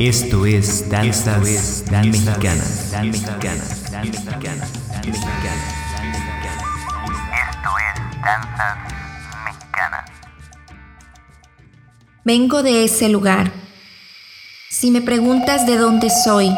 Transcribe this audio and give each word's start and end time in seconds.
Esto 0.00 0.46
es 0.46 0.88
Danzas 0.88 1.42
Mexicanas. 1.42 1.90
Dan 1.90 2.10
Mexicanas. 2.10 2.90
Dan 2.90 3.10
Mexicanas. 3.10 3.92
Dan 3.92 4.06
Mexicanas. 4.06 4.72
Esto 7.34 7.70
es 7.76 8.22
Danzas 8.24 8.78
Mexicanas. 9.44 10.10
Vengo 12.24 12.62
de 12.62 12.84
ese 12.84 13.10
lugar. 13.10 13.52
Si 14.70 14.90
me 14.90 15.02
preguntas 15.02 15.66
de 15.66 15.76
dónde 15.76 16.08
soy, 16.08 16.50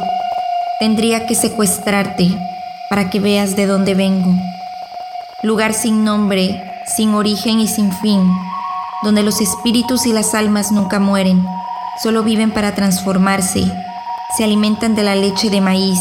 tendría 0.78 1.26
que 1.26 1.34
secuestrarte 1.34 2.38
para 2.90 3.10
que 3.10 3.18
veas 3.18 3.56
de 3.56 3.66
dónde 3.66 3.96
vengo. 3.96 4.32
Lugar 5.42 5.74
sin 5.74 6.04
nombre, 6.04 6.62
sin 6.96 7.12
origen 7.12 7.58
y 7.58 7.66
sin 7.66 7.92
fin, 7.92 8.24
donde 9.02 9.24
los 9.24 9.40
espíritus 9.40 10.06
y 10.06 10.12
las 10.12 10.32
almas 10.36 10.70
nunca 10.70 11.00
mueren, 11.00 11.44
solo 12.00 12.22
viven 12.22 12.52
para 12.52 12.74
transformarse, 12.74 13.64
se 14.36 14.44
alimentan 14.44 14.94
de 14.94 15.02
la 15.02 15.14
leche 15.14 15.50
de 15.50 15.60
maíz 15.60 15.98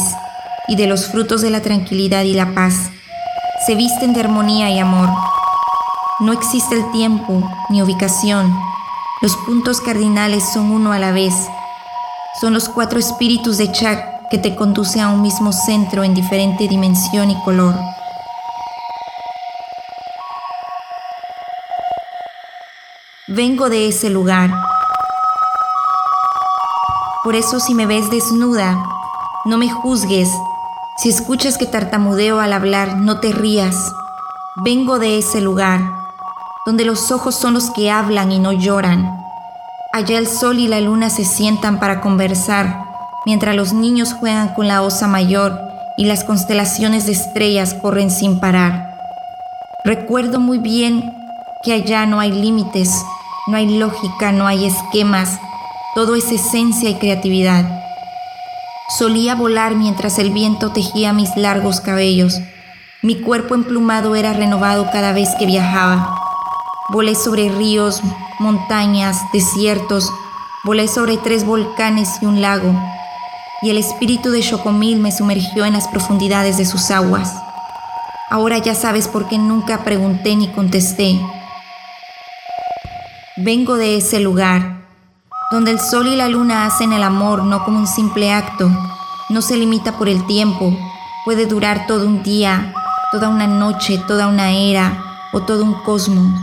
y 0.68 0.76
de 0.76 0.86
los 0.86 1.08
frutos 1.08 1.42
de 1.42 1.50
la 1.50 1.60
tranquilidad 1.60 2.22
y 2.22 2.34
la 2.34 2.54
paz, 2.54 2.90
se 3.66 3.74
visten 3.74 4.12
de 4.12 4.20
armonía 4.20 4.70
y 4.70 4.78
amor. 4.78 5.08
No 6.20 6.32
existe 6.32 6.74
el 6.74 6.90
tiempo 6.92 7.50
ni 7.68 7.82
ubicación, 7.82 8.56
los 9.20 9.36
puntos 9.36 9.80
cardinales 9.80 10.44
son 10.52 10.70
uno 10.70 10.92
a 10.92 10.98
la 10.98 11.12
vez, 11.12 11.34
son 12.40 12.54
los 12.54 12.68
cuatro 12.68 12.98
espíritus 12.98 13.58
de 13.58 13.70
Chak 13.70 14.28
que 14.30 14.38
te 14.38 14.54
conducen 14.56 15.02
a 15.02 15.10
un 15.10 15.20
mismo 15.20 15.52
centro 15.52 16.04
en 16.04 16.14
diferente 16.14 16.66
dimensión 16.66 17.30
y 17.30 17.40
color. 17.42 17.74
Vengo 23.28 23.68
de 23.68 23.88
ese 23.88 24.10
lugar. 24.10 24.50
Por 27.22 27.36
eso 27.36 27.60
si 27.60 27.72
me 27.72 27.86
ves 27.86 28.10
desnuda, 28.10 28.84
no 29.44 29.56
me 29.56 29.70
juzgues. 29.70 30.28
Si 30.96 31.08
escuchas 31.08 31.56
que 31.56 31.66
tartamudeo 31.66 32.40
al 32.40 32.52
hablar, 32.52 32.96
no 32.96 33.20
te 33.20 33.32
rías. 33.32 33.76
Vengo 34.64 34.98
de 34.98 35.18
ese 35.18 35.40
lugar, 35.40 35.80
donde 36.66 36.84
los 36.84 37.12
ojos 37.12 37.36
son 37.36 37.54
los 37.54 37.70
que 37.70 37.92
hablan 37.92 38.32
y 38.32 38.40
no 38.40 38.50
lloran. 38.50 39.20
Allá 39.92 40.18
el 40.18 40.26
sol 40.26 40.58
y 40.58 40.66
la 40.66 40.80
luna 40.80 41.10
se 41.10 41.24
sientan 41.24 41.78
para 41.78 42.00
conversar, 42.00 42.86
mientras 43.24 43.54
los 43.54 43.72
niños 43.72 44.14
juegan 44.14 44.52
con 44.54 44.66
la 44.66 44.82
osa 44.82 45.06
mayor 45.06 45.60
y 45.96 46.06
las 46.06 46.24
constelaciones 46.24 47.06
de 47.06 47.12
estrellas 47.12 47.74
corren 47.74 48.10
sin 48.10 48.40
parar. 48.40 48.96
Recuerdo 49.84 50.40
muy 50.40 50.58
bien 50.58 51.14
que 51.62 51.72
allá 51.72 52.04
no 52.04 52.18
hay 52.18 52.32
límites, 52.32 52.90
no 53.46 53.56
hay 53.56 53.78
lógica, 53.78 54.32
no 54.32 54.48
hay 54.48 54.66
esquemas, 54.66 55.38
todo 55.94 56.14
es 56.14 56.32
esencia 56.32 56.88
y 56.88 56.94
creatividad. 56.94 57.82
Solía 58.98 59.34
volar 59.34 59.74
mientras 59.74 60.18
el 60.18 60.30
viento 60.30 60.72
tejía 60.72 61.12
mis 61.12 61.36
largos 61.36 61.80
cabellos. 61.80 62.40
Mi 63.02 63.20
cuerpo 63.20 63.54
emplumado 63.54 64.14
era 64.16 64.32
renovado 64.32 64.90
cada 64.90 65.12
vez 65.12 65.28
que 65.38 65.44
viajaba. 65.44 66.18
Volé 66.90 67.14
sobre 67.14 67.50
ríos, 67.50 68.00
montañas, 68.38 69.18
desiertos, 69.32 70.10
volé 70.64 70.88
sobre 70.88 71.18
tres 71.18 71.44
volcanes 71.44 72.08
y 72.22 72.26
un 72.26 72.40
lago, 72.40 72.74
y 73.62 73.70
el 73.70 73.78
espíritu 73.78 74.30
de 74.30 74.40
Chocomil 74.40 74.98
me 74.98 75.12
sumergió 75.12 75.64
en 75.64 75.74
las 75.74 75.88
profundidades 75.88 76.56
de 76.58 76.64
sus 76.64 76.90
aguas. 76.90 77.34
Ahora 78.30 78.58
ya 78.58 78.74
sabes 78.74 79.08
por 79.08 79.28
qué 79.28 79.38
nunca 79.38 79.84
pregunté 79.84 80.36
ni 80.36 80.48
contesté. 80.48 81.20
Vengo 83.36 83.76
de 83.76 83.96
ese 83.96 84.20
lugar, 84.20 84.81
donde 85.52 85.70
el 85.70 85.78
sol 85.78 86.08
y 86.08 86.16
la 86.16 86.28
luna 86.28 86.64
hacen 86.64 86.94
el 86.94 87.02
amor 87.02 87.44
no 87.44 87.62
como 87.62 87.78
un 87.78 87.86
simple 87.86 88.32
acto, 88.32 88.70
no 89.28 89.42
se 89.42 89.58
limita 89.58 89.98
por 89.98 90.08
el 90.08 90.24
tiempo, 90.26 90.74
puede 91.26 91.44
durar 91.44 91.86
todo 91.86 92.06
un 92.06 92.22
día, 92.22 92.72
toda 93.12 93.28
una 93.28 93.46
noche, 93.46 94.02
toda 94.08 94.28
una 94.28 94.52
era 94.52 95.04
o 95.30 95.42
todo 95.42 95.62
un 95.62 95.74
cosmos. 95.82 96.40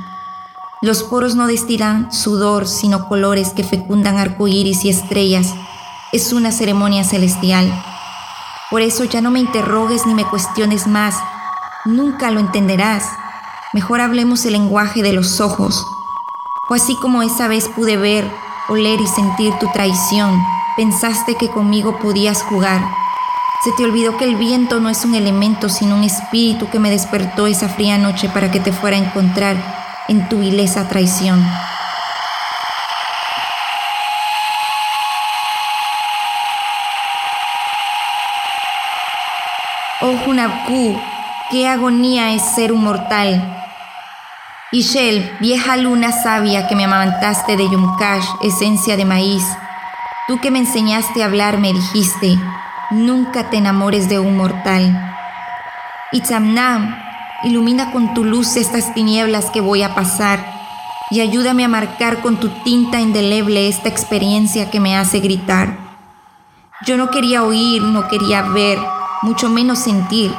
Los 0.83 1.01
poros 1.01 1.33
no 1.35 1.47
destilan 1.47 2.11
sudor, 2.11 2.67
sino 2.67 3.09
colores 3.09 3.51
que 3.53 3.63
fecundan 3.63 4.19
arcoíris 4.19 4.85
y 4.85 4.89
estrellas. 4.89 5.55
Es 6.11 6.31
una 6.31 6.51
ceremonia 6.51 7.03
celestial. 7.03 7.67
Por 8.69 8.81
eso 8.83 9.05
ya 9.05 9.21
no 9.21 9.31
me 9.31 9.39
interrogues 9.39 10.05
ni 10.05 10.13
me 10.13 10.25
cuestiones 10.25 10.85
más. 10.85 11.15
Nunca 11.83 12.29
lo 12.29 12.39
entenderás. 12.39 13.05
Mejor 13.73 14.01
hablemos 14.01 14.45
el 14.45 14.53
lenguaje 14.53 15.01
de 15.01 15.13
los 15.13 15.41
ojos. 15.41 15.83
O 16.69 16.75
así 16.75 16.95
como 17.01 17.23
esa 17.23 17.47
vez 17.47 17.67
pude 17.69 17.97
ver, 17.97 18.31
oler 18.69 19.01
y 19.01 19.07
sentir 19.07 19.53
tu 19.59 19.67
traición, 19.71 20.41
pensaste 20.77 21.35
que 21.35 21.49
conmigo 21.49 21.99
podías 21.99 22.43
jugar. 22.43 22.81
Se 23.63 23.71
te 23.73 23.83
olvidó 23.83 24.15
que 24.15 24.25
el 24.25 24.35
viento 24.35 24.79
no 24.79 24.89
es 24.89 25.03
un 25.03 25.15
elemento, 25.15 25.67
sino 25.67 25.95
un 25.95 26.03
espíritu 26.03 26.69
que 26.69 26.79
me 26.79 26.89
despertó 26.89 27.47
esa 27.47 27.67
fría 27.67 27.97
noche 27.97 28.29
para 28.29 28.51
que 28.51 28.59
te 28.59 28.71
fuera 28.71 28.95
a 28.95 29.01
encontrar 29.01 29.57
en 30.07 30.29
tu 30.29 30.39
vileza 30.39 30.87
traición. 30.87 31.45
Oh 40.01 40.15
Hunabku, 40.25 40.97
qué 41.51 41.67
agonía 41.67 42.31
es 42.31 42.41
ser 42.55 42.71
un 42.71 42.83
mortal. 42.83 43.58
Ishel, 44.71 45.35
vieja 45.39 45.77
luna 45.77 46.11
sabia 46.11 46.67
que 46.67 46.75
me 46.75 46.85
amamantaste 46.85 47.57
de 47.57 47.67
Yumkash, 47.67 48.27
esencia 48.43 48.95
de 48.97 49.03
maíz, 49.03 49.43
tú 50.27 50.39
que 50.39 50.51
me 50.51 50.59
enseñaste 50.59 51.23
a 51.23 51.25
hablar 51.25 51.57
me 51.57 51.73
dijiste, 51.73 52.37
nunca 52.91 53.49
te 53.49 53.57
enamores 53.57 54.09
de 54.09 54.19
un 54.19 54.37
mortal. 54.37 55.15
Itzamnam, 56.11 56.95
ilumina 57.45 57.91
con 57.91 58.13
tu 58.13 58.23
luz 58.23 58.57
estas 58.57 58.93
tinieblas 58.93 59.49
que 59.49 59.59
voy 59.59 59.81
a 59.81 59.95
pasar 59.95 60.45
y 61.09 61.21
ayúdame 61.21 61.65
a 61.65 61.67
marcar 61.67 62.21
con 62.21 62.39
tu 62.39 62.49
tinta 62.63 63.01
indeleble 63.01 63.69
esta 63.69 63.89
experiencia 63.89 64.69
que 64.69 64.79
me 64.79 64.95
hace 64.95 65.19
gritar. 65.19 65.79
Yo 66.85 66.95
no 66.95 67.09
quería 67.09 67.41
oír, 67.41 67.81
no 67.81 68.07
quería 68.07 68.43
ver, 68.43 68.77
mucho 69.23 69.49
menos 69.49 69.79
sentir, 69.79 70.31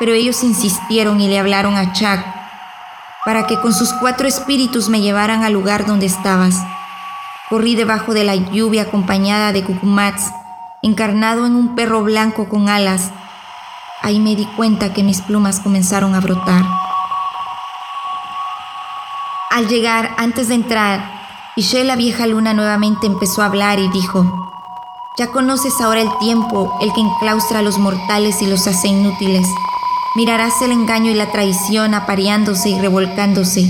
pero 0.00 0.12
ellos 0.12 0.42
insistieron 0.42 1.20
y 1.20 1.28
le 1.28 1.38
hablaron 1.38 1.76
a 1.76 1.92
Chak 1.92 2.43
para 3.24 3.46
que 3.46 3.60
con 3.60 3.72
sus 3.72 3.92
cuatro 3.94 4.28
espíritus 4.28 4.88
me 4.88 5.00
llevaran 5.00 5.42
al 5.42 5.52
lugar 5.52 5.86
donde 5.86 6.06
estabas. 6.06 6.56
Corrí 7.48 7.74
debajo 7.74 8.14
de 8.14 8.24
la 8.24 8.34
lluvia 8.34 8.82
acompañada 8.82 9.52
de 9.52 9.64
Cucumats, 9.64 10.30
encarnado 10.82 11.46
en 11.46 11.56
un 11.56 11.74
perro 11.74 12.02
blanco 12.02 12.48
con 12.48 12.68
alas. 12.68 13.10
Ahí 14.02 14.20
me 14.20 14.36
di 14.36 14.46
cuenta 14.56 14.92
que 14.92 15.02
mis 15.02 15.22
plumas 15.22 15.60
comenzaron 15.60 16.14
a 16.14 16.20
brotar. 16.20 16.64
Al 19.50 19.68
llegar, 19.68 20.10
antes 20.18 20.48
de 20.48 20.56
entrar, 20.56 21.14
Ishe 21.56 21.84
la 21.84 21.94
vieja 21.94 22.26
luna 22.26 22.52
nuevamente 22.52 23.06
empezó 23.06 23.42
a 23.42 23.46
hablar 23.46 23.78
y 23.78 23.88
dijo, 23.88 24.50
ya 25.16 25.30
conoces 25.30 25.80
ahora 25.80 26.00
el 26.00 26.18
tiempo, 26.18 26.76
el 26.80 26.92
que 26.92 27.00
enclaustra 27.00 27.60
a 27.60 27.62
los 27.62 27.78
mortales 27.78 28.42
y 28.42 28.46
los 28.48 28.66
hace 28.66 28.88
inútiles. 28.88 29.46
Mirarás 30.16 30.62
el 30.62 30.70
engaño 30.70 31.10
y 31.10 31.14
la 31.14 31.32
traición 31.32 31.92
apareándose 31.92 32.68
y 32.68 32.78
revolcándose. 32.78 33.68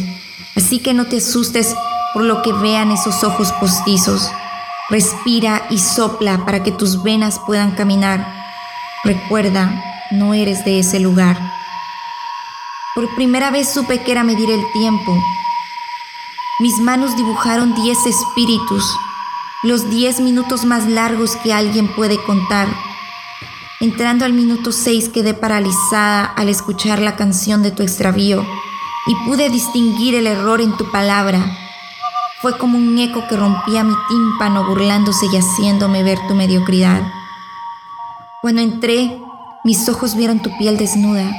Así 0.54 0.78
que 0.78 0.92
no 0.92 1.06
te 1.06 1.16
asustes 1.16 1.74
por 2.12 2.22
lo 2.22 2.42
que 2.42 2.52
vean 2.52 2.90
esos 2.90 3.24
ojos 3.24 3.52
postizos. 3.52 4.30
Respira 4.90 5.66
y 5.70 5.78
sopla 5.78 6.44
para 6.44 6.62
que 6.62 6.70
tus 6.70 7.02
venas 7.02 7.40
puedan 7.46 7.70
caminar. 7.70 8.26
Recuerda, 9.04 9.82
no 10.10 10.34
eres 10.34 10.64
de 10.66 10.80
ese 10.80 11.00
lugar. 11.00 11.38
Por 12.94 13.12
primera 13.14 13.50
vez 13.50 13.72
supe 13.72 14.02
que 14.02 14.12
era 14.12 14.22
medir 14.22 14.50
el 14.50 14.62
tiempo. 14.72 15.18
Mis 16.60 16.78
manos 16.78 17.16
dibujaron 17.16 17.74
diez 17.74 17.98
espíritus, 18.06 18.84
los 19.64 19.90
diez 19.90 20.20
minutos 20.20 20.64
más 20.64 20.86
largos 20.86 21.36
que 21.36 21.52
alguien 21.52 21.88
puede 21.88 22.22
contar. 22.22 22.68
Entrando 23.84 24.24
al 24.24 24.32
minuto 24.32 24.72
6 24.72 25.10
quedé 25.10 25.34
paralizada 25.34 26.24
al 26.24 26.48
escuchar 26.48 27.00
la 27.00 27.16
canción 27.16 27.62
de 27.62 27.70
tu 27.70 27.82
extravío 27.82 28.42
y 29.06 29.14
pude 29.26 29.50
distinguir 29.50 30.14
el 30.14 30.26
error 30.26 30.62
en 30.62 30.74
tu 30.78 30.90
palabra. 30.90 31.54
Fue 32.40 32.56
como 32.56 32.78
un 32.78 32.98
eco 32.98 33.28
que 33.28 33.36
rompía 33.36 33.84
mi 33.84 33.92
tímpano 34.08 34.66
burlándose 34.66 35.26
y 35.30 35.36
haciéndome 35.36 36.02
ver 36.02 36.18
tu 36.26 36.34
mediocridad. 36.34 37.02
Cuando 38.40 38.62
entré, 38.62 39.20
mis 39.64 39.86
ojos 39.90 40.16
vieron 40.16 40.40
tu 40.40 40.56
piel 40.56 40.78
desnuda. 40.78 41.30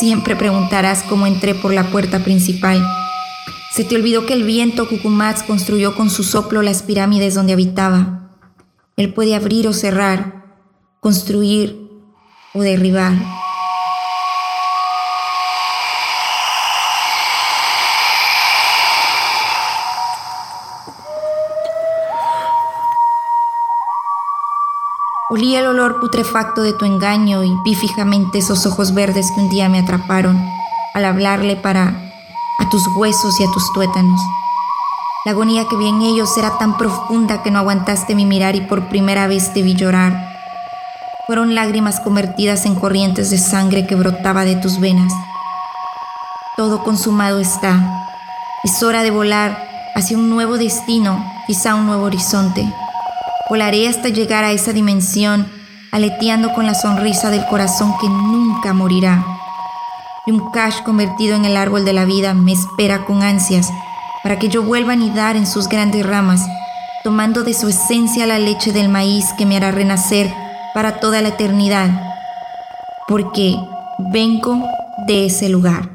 Siempre 0.00 0.34
preguntarás 0.34 1.04
cómo 1.04 1.28
entré 1.28 1.54
por 1.54 1.72
la 1.72 1.84
puerta 1.92 2.24
principal. 2.24 2.84
Se 3.72 3.84
te 3.84 3.94
olvidó 3.94 4.26
que 4.26 4.34
el 4.34 4.42
viento 4.42 4.88
Cucumats 4.88 5.44
construyó 5.44 5.94
con 5.94 6.10
su 6.10 6.24
soplo 6.24 6.60
las 6.62 6.82
pirámides 6.82 7.36
donde 7.36 7.52
habitaba. 7.52 8.32
Él 8.96 9.14
puede 9.14 9.36
abrir 9.36 9.68
o 9.68 9.72
cerrar, 9.72 10.37
construir 11.00 11.90
o 12.54 12.60
derribar. 12.60 13.12
Olí 25.30 25.54
el 25.54 25.66
olor 25.66 26.00
putrefacto 26.00 26.62
de 26.62 26.72
tu 26.72 26.86
engaño 26.86 27.44
y 27.44 27.54
vi 27.62 27.74
fijamente 27.74 28.38
esos 28.38 28.64
ojos 28.64 28.94
verdes 28.94 29.30
que 29.30 29.40
un 29.42 29.50
día 29.50 29.68
me 29.68 29.78
atraparon 29.78 30.42
al 30.94 31.04
hablarle 31.04 31.54
para 31.54 32.12
a 32.58 32.68
tus 32.70 32.82
huesos 32.96 33.38
y 33.38 33.44
a 33.44 33.50
tus 33.50 33.72
tuétanos. 33.74 34.20
La 35.26 35.32
agonía 35.32 35.66
que 35.68 35.76
vi 35.76 35.86
en 35.86 36.00
ellos 36.00 36.36
era 36.38 36.56
tan 36.56 36.78
profunda 36.78 37.42
que 37.42 37.50
no 37.50 37.58
aguantaste 37.58 38.14
mi 38.14 38.24
mirar 38.24 38.56
y 38.56 38.62
por 38.62 38.88
primera 38.88 39.26
vez 39.26 39.52
te 39.52 39.62
vi 39.62 39.74
llorar. 39.74 40.27
Fueron 41.28 41.54
lágrimas 41.54 42.00
convertidas 42.00 42.64
en 42.64 42.74
corrientes 42.74 43.28
de 43.28 43.36
sangre 43.36 43.86
que 43.86 43.94
brotaba 43.94 44.46
de 44.46 44.56
tus 44.56 44.80
venas. 44.80 45.12
Todo 46.56 46.82
consumado 46.82 47.38
está. 47.38 48.06
Es 48.64 48.82
hora 48.82 49.02
de 49.02 49.10
volar 49.10 49.62
hacia 49.94 50.16
un 50.16 50.30
nuevo 50.30 50.56
destino, 50.56 51.22
quizá 51.46 51.74
un 51.74 51.84
nuevo 51.84 52.04
horizonte. 52.04 52.66
Volaré 53.50 53.88
hasta 53.88 54.08
llegar 54.08 54.42
a 54.42 54.52
esa 54.52 54.72
dimensión, 54.72 55.46
aleteando 55.92 56.54
con 56.54 56.64
la 56.64 56.72
sonrisa 56.72 57.28
del 57.28 57.44
corazón 57.44 57.92
que 58.00 58.08
nunca 58.08 58.72
morirá. 58.72 59.22
Y 60.24 60.30
un 60.30 60.50
cash 60.50 60.82
convertido 60.82 61.36
en 61.36 61.44
el 61.44 61.58
árbol 61.58 61.84
de 61.84 61.92
la 61.92 62.06
vida 62.06 62.32
me 62.32 62.52
espera 62.52 63.04
con 63.04 63.22
ansias 63.22 63.68
para 64.22 64.38
que 64.38 64.48
yo 64.48 64.62
vuelva 64.62 64.94
a 64.94 64.96
nidar 64.96 65.36
en 65.36 65.46
sus 65.46 65.68
grandes 65.68 66.06
ramas, 66.06 66.40
tomando 67.04 67.44
de 67.44 67.52
su 67.52 67.68
esencia 67.68 68.24
la 68.24 68.38
leche 68.38 68.72
del 68.72 68.88
maíz 68.88 69.26
que 69.36 69.44
me 69.44 69.58
hará 69.58 69.70
renacer 69.72 70.47
para 70.78 71.00
toda 71.00 71.20
la 71.22 71.30
eternidad, 71.30 71.90
porque 73.08 73.56
vengo 74.12 74.64
de 75.08 75.26
ese 75.26 75.48
lugar. 75.48 75.90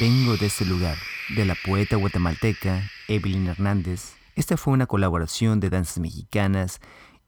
Vengo 0.00 0.36
de 0.36 0.46
ese 0.46 0.64
lugar, 0.64 0.96
de 1.36 1.44
la 1.44 1.54
poeta 1.64 1.94
guatemalteca 1.94 2.90
Evelyn 3.06 3.46
Hernández. 3.46 4.16
Esta 4.34 4.56
fue 4.56 4.72
una 4.72 4.86
colaboración 4.88 5.60
de 5.60 5.70
danzas 5.70 6.00
mexicanas 6.00 6.80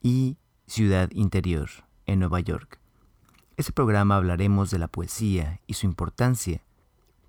y 0.02 0.38
Ciudad 0.66 1.08
Interior, 1.12 1.70
en 2.06 2.18
Nueva 2.18 2.40
York. 2.40 2.79
Este 3.60 3.72
programa 3.72 4.16
hablaremos 4.16 4.70
de 4.70 4.78
la 4.78 4.88
poesía 4.88 5.60
y 5.66 5.74
su 5.74 5.84
importancia, 5.84 6.62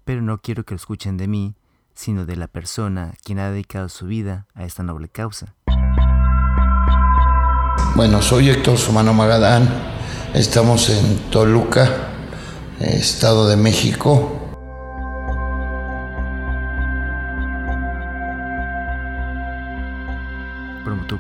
pero 0.06 0.22
no 0.22 0.38
quiero 0.38 0.64
que 0.64 0.74
lo 0.74 0.78
escuchen 0.78 1.18
de 1.18 1.28
mí, 1.28 1.56
sino 1.94 2.26
de 2.26 2.38
la 2.38 2.48
persona 2.48 3.16
quien 3.22 3.38
ha 3.38 3.52
dedicado 3.52 3.90
su 3.90 4.06
vida 4.06 4.48
a 4.54 4.64
esta 4.64 4.82
noble 4.82 5.10
causa. 5.10 5.56
Bueno, 7.98 8.22
soy 8.22 8.48
Héctor 8.48 8.78
Sumano 8.78 9.14
Magadán, 9.14 9.68
estamos 10.34 10.90
en 10.90 11.18
Toluca, 11.32 11.90
Estado 12.80 13.50
de 13.50 13.58
México, 13.58 14.38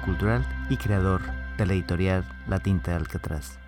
cultural 0.06 0.46
y 0.69 0.78
creador 0.78 1.22
de 1.57 1.66
la 1.66 1.74
editorial 1.74 2.24
La 2.48 2.60
Tinta 2.60 2.92
de 2.92 2.98
Alcatraz. 2.98 3.60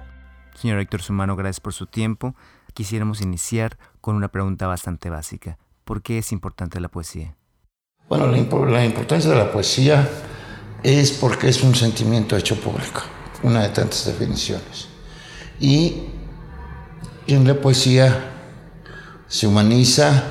Señor 0.56 0.80
Héctor 0.80 1.02
Sumano, 1.02 1.36
gracias 1.36 1.60
por 1.60 1.74
su 1.74 1.88
tiempo. 1.88 2.36
Quisiéramos 2.74 3.22
iniciar 3.22 3.78
con 4.02 4.16
una 4.16 4.30
pregunta 4.30 4.68
bastante 4.68 5.10
básica. 5.10 5.58
¿Por 5.84 6.02
qué 6.02 6.18
es 6.18 6.32
importante 6.32 6.80
la 6.80 6.90
poesía? 6.90 7.36
Bueno, 8.10 8.28
la, 8.28 8.72
la 8.72 8.86
importancia 8.86 9.30
de 9.30 9.38
la 9.38 9.52
poesía 9.52 10.10
es 10.82 11.12
porque 11.12 11.50
es 11.50 11.64
un 11.64 11.76
sentimiento 11.76 12.36
hecho 12.38 12.60
público, 12.60 13.02
una 13.44 13.64
de 13.64 13.70
tantas 13.70 14.06
definiciones. 14.06 14.88
Y 15.60 16.04
en 17.28 17.48
la 17.48 17.56
poesía 17.56 18.32
se 19.28 19.48
humaniza 19.48 20.24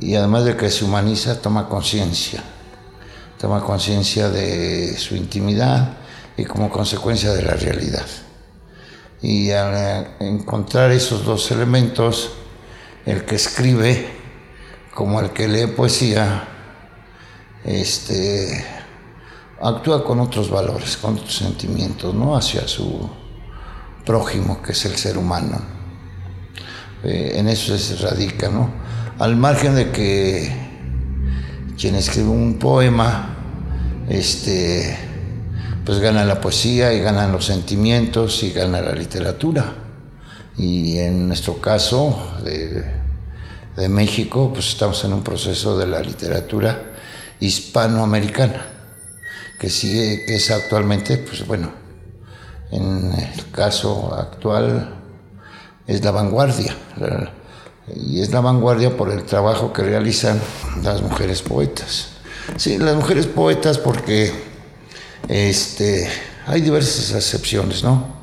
y 0.00 0.14
además 0.14 0.44
de 0.44 0.56
que 0.56 0.70
se 0.70 0.84
humaniza, 0.84 1.40
toma 1.40 1.68
conciencia 1.68 2.42
toma 3.44 3.60
conciencia 3.60 4.30
de 4.30 4.96
su 4.96 5.16
intimidad 5.16 5.98
y 6.34 6.46
como 6.46 6.70
consecuencia 6.70 7.30
de 7.32 7.42
la 7.42 7.52
realidad. 7.52 8.06
Y 9.24 9.52
al 9.52 10.16
encontrar 10.20 10.90
esos 10.90 11.24
dos 11.24 11.50
elementos, 11.50 12.32
el 13.06 13.24
que 13.24 13.36
escribe 13.36 14.06
como 14.92 15.18
el 15.18 15.30
que 15.30 15.48
lee 15.48 15.66
poesía, 15.66 16.46
este, 17.64 18.62
actúa 19.62 20.04
con 20.04 20.20
otros 20.20 20.50
valores, 20.50 20.98
con 20.98 21.14
otros 21.14 21.36
sentimientos, 21.36 22.14
¿no? 22.14 22.36
Hacia 22.36 22.68
su 22.68 23.08
prójimo, 24.04 24.60
que 24.60 24.72
es 24.72 24.84
el 24.84 24.96
ser 24.96 25.16
humano. 25.16 25.58
Eh, 27.02 27.32
en 27.36 27.48
eso 27.48 27.78
se 27.78 27.96
radica, 27.96 28.50
¿no? 28.50 28.70
Al 29.18 29.36
margen 29.36 29.74
de 29.74 29.90
que 29.90 30.54
quien 31.78 31.94
escribe 31.94 32.28
un 32.28 32.58
poema, 32.58 33.38
este, 34.06 34.98
pues 35.84 35.98
gana 35.98 36.24
la 36.24 36.40
poesía 36.40 36.92
y 36.92 37.00
ganan 37.00 37.32
los 37.32 37.44
sentimientos 37.44 38.42
y 38.42 38.52
gana 38.52 38.80
la 38.80 38.92
literatura. 38.92 39.74
Y 40.56 40.98
en 40.98 41.28
nuestro 41.28 41.60
caso 41.60 42.36
de, 42.42 43.02
México, 43.88 44.52
pues 44.52 44.68
estamos 44.68 45.04
en 45.04 45.12
un 45.12 45.22
proceso 45.22 45.76
de 45.76 45.86
la 45.86 46.00
literatura 46.00 46.94
hispanoamericana, 47.40 48.66
que 49.58 49.68
sigue, 49.68 50.24
que 50.24 50.36
es 50.36 50.50
actualmente, 50.52 51.18
pues 51.18 51.44
bueno, 51.46 51.72
en 52.70 53.12
el 53.12 53.50
caso 53.50 54.14
actual 54.14 54.94
es 55.86 56.04
la 56.04 56.12
vanguardia. 56.12 56.74
y 57.94 58.22
es 58.22 58.30
la 58.30 58.40
vanguardia 58.40 58.96
por 58.96 59.10
el 59.10 59.24
trabajo 59.24 59.72
que 59.72 59.82
realizan 59.82 60.40
las 60.82 61.02
mujeres 61.02 61.42
poetas. 61.42 62.10
Sí, 62.56 62.78
las 62.78 62.94
mujeres 62.94 63.26
poetas 63.26 63.78
porque 63.78 64.53
este, 65.28 66.08
hay 66.46 66.60
diversas 66.60 67.12
excepciones, 67.14 67.82
¿no? 67.82 68.14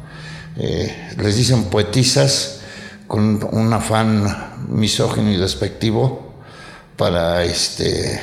Eh, 0.57 1.13
les 1.18 1.36
dicen 1.36 1.65
poetisas 1.65 2.59
con 3.07 3.44
un 3.51 3.74
afán 3.74 4.68
misógino 4.69 5.31
y 5.31 5.38
despectivo 5.38 6.34
para 6.98 7.43
este, 7.43 8.22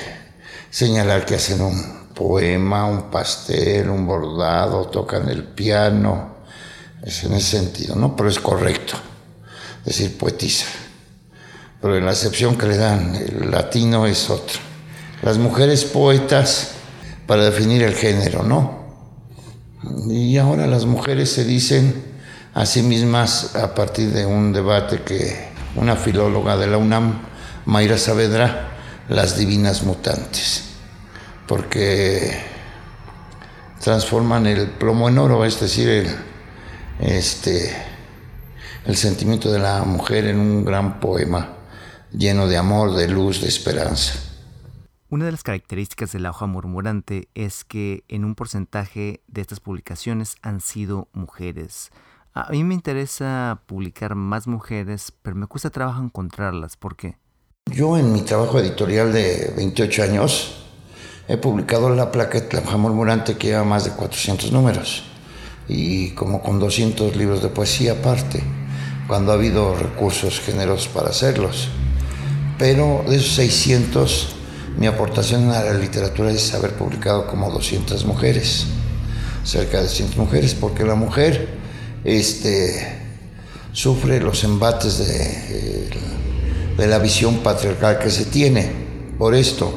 señalar 0.71 1.27
que 1.27 1.37
hacen 1.37 1.61
un 1.61 2.09
poema, 2.15 2.87
un 2.87 3.11
pastel, 3.11 3.91
un 3.91 4.07
bordado, 4.07 4.87
tocan 4.87 5.29
el 5.29 5.45
piano, 5.45 6.37
es 7.03 7.25
en 7.25 7.35
ese 7.35 7.59
sentido, 7.59 7.95
¿no? 7.97 8.17
Pero 8.17 8.29
es 8.29 8.39
correcto 8.39 8.95
decir 9.85 10.17
poetisa. 10.17 10.67
Pero 11.81 11.97
en 11.97 12.05
la 12.05 12.11
acepción 12.11 12.57
que 12.57 12.67
le 12.67 12.77
dan 12.77 13.15
el 13.15 13.51
latino 13.51 14.07
es 14.07 14.31
otra 14.31 14.59
las 15.23 15.39
mujeres 15.39 15.85
poetas 15.85 16.73
para 17.29 17.45
definir 17.45 17.83
el 17.83 17.95
género, 17.95 18.43
¿no? 18.43 18.79
Y 20.09 20.39
ahora 20.39 20.67
las 20.67 20.87
mujeres 20.87 21.31
se 21.31 21.45
dicen 21.45 22.03
a 22.55 22.65
sí 22.65 22.83
mismas 22.83 23.55
a 23.55 23.75
partir 23.75 24.11
de 24.13 24.25
un 24.25 24.55
debate 24.55 25.03
que 25.03 25.51
una 25.77 25.95
filóloga 25.95 26.57
de 26.57 26.67
la 26.67 26.79
UNAM, 26.79 27.21
Mayra 27.67 27.99
Saavedra, 27.99 28.71
las 29.11 29.37
divinas 29.37 29.83
mutantes, 29.83 30.65
porque 31.47 32.35
transforman 33.85 34.47
el 34.47 34.67
plomo 34.71 35.11
en 35.11 35.19
oro, 35.19 35.45
es 35.45 35.61
decir, 35.61 35.87
el, 35.87 36.09
este, 37.01 37.77
el 38.87 38.97
sentimiento 38.97 39.53
de 39.53 39.59
la 39.59 39.83
mujer 39.83 40.25
en 40.29 40.39
un 40.39 40.65
gran 40.65 40.99
poema 40.99 41.57
lleno 42.11 42.47
de 42.47 42.57
amor, 42.57 42.95
de 42.95 43.07
luz, 43.07 43.43
de 43.43 43.49
esperanza. 43.49 44.28
Una 45.11 45.25
de 45.25 45.31
las 45.31 45.43
características 45.43 46.13
de 46.13 46.19
la 46.19 46.29
hoja 46.29 46.45
murmurante 46.45 47.31
es 47.35 47.65
que 47.65 48.05
en 48.09 48.27
un 48.27 48.35
porcentaje 48.35 49.23
de 49.27 49.41
estas 49.41 49.59
publicaciones 49.59 50.37
han 50.43 50.61
sido 50.61 51.09
mujeres. 51.15 51.91
A 52.35 52.51
mí 52.51 52.63
me 52.63 52.75
interesa 52.75 53.63
publicar 53.65 54.15
más 54.17 54.47
mujeres, 54.47 55.15
pero 55.23 55.35
me 55.35 55.47
cuesta 55.47 55.71
trabajo 55.71 56.03
encontrarlas. 56.03 56.77
¿Por 56.77 56.95
qué? 56.95 57.17
Yo 57.73 57.97
en 57.97 58.13
mi 58.13 58.21
trabajo 58.21 58.59
editorial 58.59 59.11
de 59.15 59.51
28 59.57 60.03
años 60.03 60.67
he 61.27 61.39
publicado 61.39 61.89
la 61.89 62.13
plaqueta 62.13 62.59
La 62.59 62.67
hoja 62.67 62.77
murmurante 62.77 63.39
que 63.39 63.47
lleva 63.47 63.65
más 63.65 63.87
de 63.87 63.93
400 63.93 64.53
números 64.53 65.05
y 65.69 66.11
como 66.11 66.43
con 66.43 66.59
200 66.59 67.17
libros 67.17 67.43
de 67.43 67.49
poesía 67.49 67.93
aparte, 67.93 68.43
cuando 69.07 69.33
ha 69.33 69.37
habido 69.37 69.75
recursos 69.75 70.39
generosos 70.39 70.89
para 70.89 71.09
hacerlos. 71.09 71.71
Pero 72.59 73.05
de 73.09 73.17
esos 73.17 73.37
600 73.37 74.35
mi 74.79 74.87
aportación 74.87 75.51
a 75.51 75.61
la 75.61 75.75
literatura 75.75 76.31
es 76.31 76.55
haber 76.55 76.75
publicado 76.75 77.27
como 77.27 77.51
200 77.51 78.05
mujeres, 78.05 78.67
cerca 79.43 79.79
de 79.79 79.85
200 79.85 80.17
mujeres, 80.17 80.55
porque 80.55 80.85
la 80.85 80.95
mujer 80.95 81.59
este, 82.05 83.01
sufre 83.73 84.21
los 84.21 84.45
embates 84.45 84.99
de, 84.99 85.91
de 86.77 86.87
la 86.87 87.01
visión 87.01 87.39
patriarcal 87.39 87.99
que 87.99 88.09
se 88.09 88.27
tiene. 88.27 88.71
Por 89.19 89.35
esto, 89.35 89.77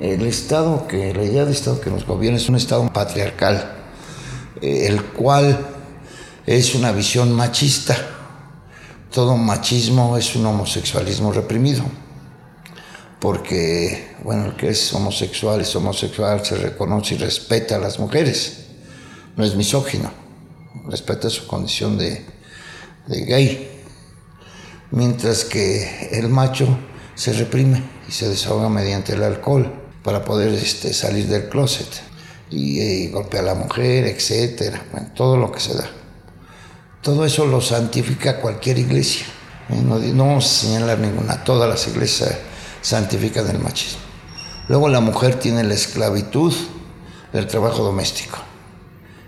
el 0.00 0.24
Estado, 0.26 0.86
que 0.86 1.12
la 1.12 1.24
idea 1.24 1.44
de 1.44 1.50
Estado 1.50 1.80
que 1.80 1.90
nos 1.90 2.06
gobierna 2.06 2.38
es 2.38 2.48
un 2.48 2.54
Estado 2.54 2.88
patriarcal, 2.92 3.72
el 4.62 5.02
cual 5.02 5.58
es 6.46 6.76
una 6.76 6.92
visión 6.92 7.32
machista. 7.32 7.96
Todo 9.12 9.36
machismo 9.36 10.16
es 10.16 10.36
un 10.36 10.46
homosexualismo 10.46 11.32
reprimido. 11.32 11.82
Porque, 13.20 14.14
bueno, 14.22 14.46
el 14.46 14.56
que 14.56 14.68
es 14.68 14.92
homosexual 14.94 15.60
es 15.60 15.74
homosexual, 15.74 16.44
se 16.44 16.56
reconoce 16.56 17.16
y 17.16 17.18
respeta 17.18 17.76
a 17.76 17.80
las 17.80 17.98
mujeres. 17.98 18.66
No 19.36 19.44
es 19.44 19.56
misógino, 19.56 20.10
respeta 20.88 21.28
su 21.28 21.46
condición 21.46 21.98
de, 21.98 22.24
de 23.08 23.24
gay. 23.24 23.82
Mientras 24.92 25.44
que 25.44 26.10
el 26.12 26.28
macho 26.28 26.68
se 27.14 27.32
reprime 27.32 27.82
y 28.08 28.12
se 28.12 28.28
desahoga 28.28 28.68
mediante 28.68 29.14
el 29.14 29.22
alcohol 29.24 29.72
para 30.04 30.24
poder 30.24 30.54
este, 30.54 30.94
salir 30.94 31.26
del 31.26 31.48
closet 31.48 31.88
y, 32.50 32.80
y 32.80 33.08
golpea 33.08 33.40
a 33.40 33.44
la 33.44 33.54
mujer, 33.54 34.06
etcétera, 34.06 34.86
bueno, 34.92 35.10
todo 35.14 35.36
lo 35.36 35.50
que 35.50 35.60
se 35.60 35.74
da. 35.74 35.90
Todo 37.02 37.24
eso 37.24 37.46
lo 37.46 37.60
santifica 37.60 38.40
cualquier 38.40 38.78
iglesia. 38.78 39.26
¿eh? 39.70 39.80
No, 39.82 39.98
no 39.98 40.26
vamos 40.26 40.46
a 40.46 40.66
señalar 40.66 41.00
ninguna, 41.00 41.42
todas 41.42 41.68
las 41.68 41.86
iglesias 41.88 42.38
santifican 42.82 43.48
el 43.48 43.58
machismo. 43.58 44.00
Luego 44.68 44.88
la 44.88 45.00
mujer 45.00 45.36
tiene 45.36 45.64
la 45.64 45.74
esclavitud 45.74 46.52
del 47.32 47.46
trabajo 47.46 47.82
doméstico. 47.82 48.38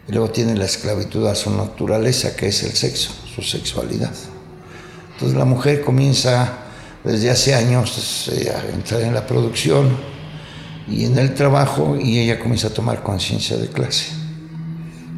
Y 0.08 0.12
luego 0.12 0.30
tiene 0.30 0.56
la 0.56 0.64
esclavitud 0.64 1.26
a 1.26 1.34
su 1.34 1.50
naturaleza, 1.50 2.36
que 2.36 2.48
es 2.48 2.62
el 2.62 2.72
sexo, 2.72 3.12
su 3.34 3.42
sexualidad. 3.42 4.12
Entonces 5.12 5.38
la 5.38 5.44
mujer 5.44 5.82
comienza 5.82 6.58
desde 7.04 7.30
hace 7.30 7.54
años 7.54 8.28
eh, 8.32 8.50
a 8.50 8.74
entrar 8.74 9.00
en 9.02 9.14
la 9.14 9.26
producción 9.26 9.96
y 10.88 11.04
en 11.04 11.18
el 11.18 11.34
trabajo 11.34 11.96
y 11.96 12.18
ella 12.18 12.38
comienza 12.38 12.68
a 12.68 12.70
tomar 12.70 13.02
conciencia 13.02 13.56
de 13.56 13.68
clase. 13.68 14.06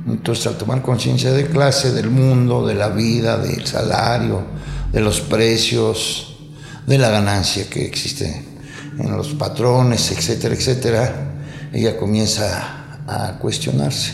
Entonces, 0.07 0.47
al 0.49 0.59
tomar 0.59 0.83
conciencia 0.83 1.33
de 1.33 1.47
clase, 1.47 1.93
del 1.93 2.11
mundo, 2.11 2.67
de 2.67 2.75
la 2.75 2.89
vida, 2.89 3.39
del 3.39 3.65
salario, 3.67 4.43
de 4.91 5.01
los 5.01 5.21
precios, 5.21 6.32
de 6.87 6.99
la 6.99 7.11
ganancia 7.11 7.69
que 7.69 7.85
existe 7.85 8.45
en 8.99 9.17
los 9.17 9.35
patrones, 9.35 10.11
etcétera, 10.11 10.55
etcétera, 10.55 11.33
ella 11.73 11.97
comienza 11.97 12.99
a 13.07 13.39
cuestionarse 13.39 14.12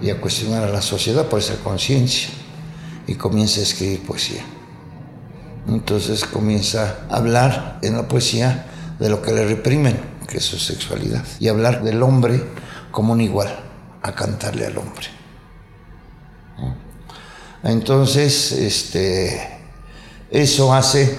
y 0.00 0.10
a 0.10 0.20
cuestionar 0.20 0.64
a 0.64 0.70
la 0.70 0.82
sociedad 0.82 1.26
por 1.26 1.38
esa 1.38 1.56
conciencia 1.56 2.28
y 3.06 3.14
comienza 3.14 3.60
a 3.60 3.64
escribir 3.64 4.02
poesía. 4.02 4.42
Entonces 5.66 6.24
comienza 6.24 7.06
a 7.10 7.16
hablar 7.16 7.78
en 7.82 7.96
la 7.96 8.06
poesía 8.06 8.66
de 8.98 9.08
lo 9.08 9.22
que 9.22 9.32
le 9.32 9.46
reprimen, 9.46 9.98
que 10.28 10.38
es 10.38 10.44
su 10.44 10.58
sexualidad, 10.58 11.24
y 11.40 11.48
hablar 11.48 11.82
del 11.82 12.02
hombre 12.02 12.42
como 12.90 13.12
un 13.12 13.20
igual 13.20 13.48
a 14.02 14.14
cantarle 14.14 14.66
al 14.66 14.78
hombre. 14.78 15.06
Entonces, 17.62 18.52
este, 18.52 19.40
eso 20.30 20.74
hace 20.74 21.16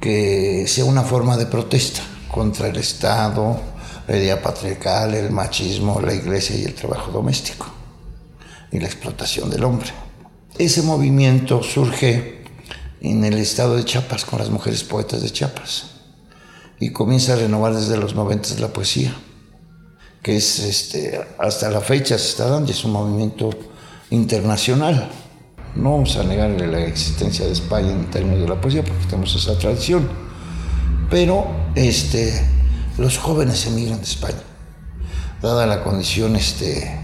que 0.00 0.66
sea 0.66 0.84
una 0.84 1.02
forma 1.02 1.36
de 1.36 1.46
protesta 1.46 2.02
contra 2.30 2.68
el 2.68 2.76
Estado, 2.76 3.60
la 4.06 4.16
idea 4.16 4.40
patriarcal, 4.42 5.14
el 5.14 5.30
machismo, 5.30 6.00
la 6.00 6.14
iglesia 6.14 6.56
y 6.56 6.64
el 6.64 6.74
trabajo 6.74 7.10
doméstico 7.10 7.66
y 8.70 8.78
la 8.78 8.86
explotación 8.86 9.50
del 9.50 9.64
hombre. 9.64 9.90
Ese 10.56 10.82
movimiento 10.82 11.62
surge 11.62 12.44
en 13.00 13.24
el 13.24 13.38
estado 13.38 13.76
de 13.76 13.84
Chiapas 13.84 14.24
con 14.24 14.40
las 14.40 14.50
mujeres 14.50 14.82
poetas 14.82 15.22
de 15.22 15.30
Chiapas 15.30 15.86
y 16.80 16.90
comienza 16.90 17.34
a 17.34 17.36
renovar 17.36 17.74
desde 17.74 17.96
los 17.96 18.14
noventas 18.14 18.58
la 18.58 18.68
poesía 18.68 19.14
que 20.22 20.36
es 20.36 20.58
este, 20.58 21.20
hasta 21.38 21.70
la 21.70 21.80
fecha 21.80 22.18
se 22.18 22.28
está 22.28 22.48
dando, 22.48 22.70
es 22.70 22.84
un 22.84 22.92
movimiento 22.92 23.50
internacional. 24.10 25.10
No 25.74 25.92
vamos 25.92 26.16
a 26.16 26.24
negar 26.24 26.50
la 26.50 26.80
existencia 26.80 27.46
de 27.46 27.52
España 27.52 27.90
en 27.90 28.10
términos 28.10 28.40
de 28.40 28.48
la 28.48 28.60
poesía 28.60 28.82
porque 28.82 29.04
tenemos 29.06 29.34
esa 29.34 29.58
tradición, 29.58 30.08
pero 31.10 31.46
este, 31.74 32.44
los 32.98 33.18
jóvenes 33.18 33.66
emigran 33.66 33.98
de 33.98 34.04
España, 34.04 34.42
dada 35.40 35.66
la 35.66 35.82
condición 35.82 36.36
este, 36.36 36.98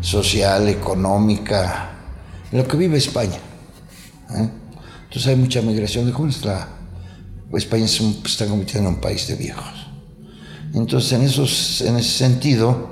social, 0.00 0.68
económica, 0.68 1.90
lo 2.52 2.66
que 2.66 2.76
vive 2.76 2.96
España. 2.96 3.38
¿eh? 4.30 4.50
Entonces 5.04 5.26
hay 5.26 5.36
mucha 5.36 5.60
migración 5.62 6.06
de 6.06 6.12
jóvenes. 6.12 6.44
La, 6.44 6.68
España 7.54 7.86
se 7.88 8.04
está 8.24 8.46
convirtiendo 8.46 8.88
en 8.88 8.96
un 8.96 9.00
país 9.00 9.28
de 9.28 9.36
viejos. 9.36 9.86
Entonces, 10.74 11.12
en, 11.12 11.22
esos, 11.22 11.80
en 11.80 11.96
ese 11.96 12.10
sentido, 12.10 12.90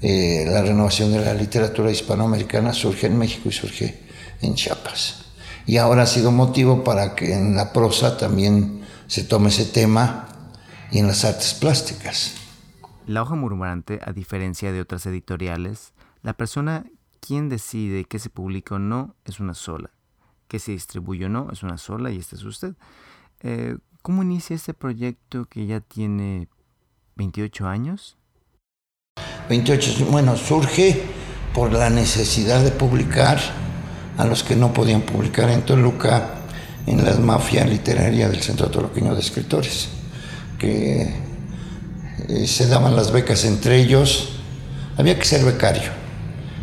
eh, 0.00 0.46
la 0.48 0.62
renovación 0.62 1.12
de 1.12 1.22
la 1.22 1.34
literatura 1.34 1.90
hispanoamericana 1.90 2.72
surge 2.72 3.08
en 3.08 3.18
México 3.18 3.48
y 3.48 3.52
surge 3.52 4.05
en 4.40 4.54
Chiapas. 4.54 5.24
Y 5.66 5.78
ahora 5.78 6.02
ha 6.02 6.06
sido 6.06 6.30
motivo 6.30 6.84
para 6.84 7.14
que 7.14 7.34
en 7.34 7.56
la 7.56 7.72
prosa 7.72 8.16
también 8.16 8.84
se 9.06 9.24
tome 9.24 9.48
ese 9.48 9.64
tema 9.64 10.28
y 10.90 10.98
en 10.98 11.06
las 11.06 11.24
artes 11.24 11.54
plásticas. 11.54 12.34
La 13.06 13.22
hoja 13.22 13.34
murmurante, 13.34 14.00
a 14.04 14.12
diferencia 14.12 14.72
de 14.72 14.80
otras 14.80 15.06
editoriales, 15.06 15.92
la 16.22 16.34
persona 16.34 16.86
quien 17.20 17.48
decide 17.48 18.04
que 18.04 18.18
se 18.18 18.30
publica 18.30 18.76
o 18.76 18.78
no 18.78 19.16
es 19.24 19.40
una 19.40 19.54
sola, 19.54 19.90
que 20.48 20.58
se 20.58 20.72
distribuye 20.72 21.26
o 21.26 21.28
no 21.28 21.50
es 21.52 21.62
una 21.62 21.78
sola 21.78 22.10
y 22.10 22.18
este 22.18 22.36
es 22.36 22.44
usted. 22.44 22.74
Eh, 23.40 23.76
¿Cómo 24.02 24.22
inicia 24.22 24.54
este 24.54 24.74
proyecto 24.74 25.46
que 25.46 25.66
ya 25.66 25.80
tiene 25.80 26.48
28 27.16 27.66
años. 27.66 28.16
28, 29.48 30.06
bueno, 30.10 30.36
surge 30.36 31.02
por 31.54 31.72
la 31.72 31.88
necesidad 31.88 32.62
de 32.62 32.70
publicar 32.70 33.38
a 34.16 34.24
los 34.24 34.42
que 34.42 34.56
no 34.56 34.72
podían 34.72 35.02
publicar 35.02 35.50
en 35.50 35.62
Toluca 35.62 36.34
en 36.86 37.04
las 37.04 37.18
mafias 37.18 37.68
literarias 37.68 38.30
del 38.30 38.42
Centro 38.42 38.68
Toluqueño 38.68 39.14
de 39.14 39.20
Escritores, 39.20 39.88
que 40.58 41.14
eh, 42.28 42.46
se 42.46 42.68
daban 42.68 42.94
las 42.94 43.12
becas 43.12 43.44
entre 43.44 43.80
ellos, 43.80 44.30
había 44.96 45.18
que 45.18 45.24
ser 45.24 45.44
becario, 45.44 45.90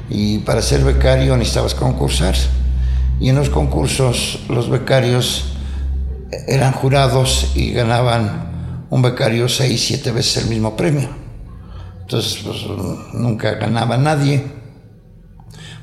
y 0.09 0.39
para 0.39 0.61
ser 0.61 0.83
becario 0.83 1.35
necesitabas 1.35 1.75
concursar, 1.75 2.35
y 3.19 3.29
en 3.29 3.35
los 3.35 3.49
concursos 3.49 4.39
los 4.49 4.69
becarios 4.69 5.45
eran 6.47 6.71
jurados 6.71 7.51
y 7.55 7.71
ganaban 7.73 8.85
un 8.89 9.01
becario 9.01 9.49
seis, 9.49 9.83
siete 9.85 10.11
veces 10.11 10.43
el 10.43 10.49
mismo 10.49 10.75
premio. 10.75 11.09
Entonces, 12.01 12.41
pues, 12.43 12.57
nunca 13.13 13.51
ganaba 13.55 13.97
nadie 13.97 14.43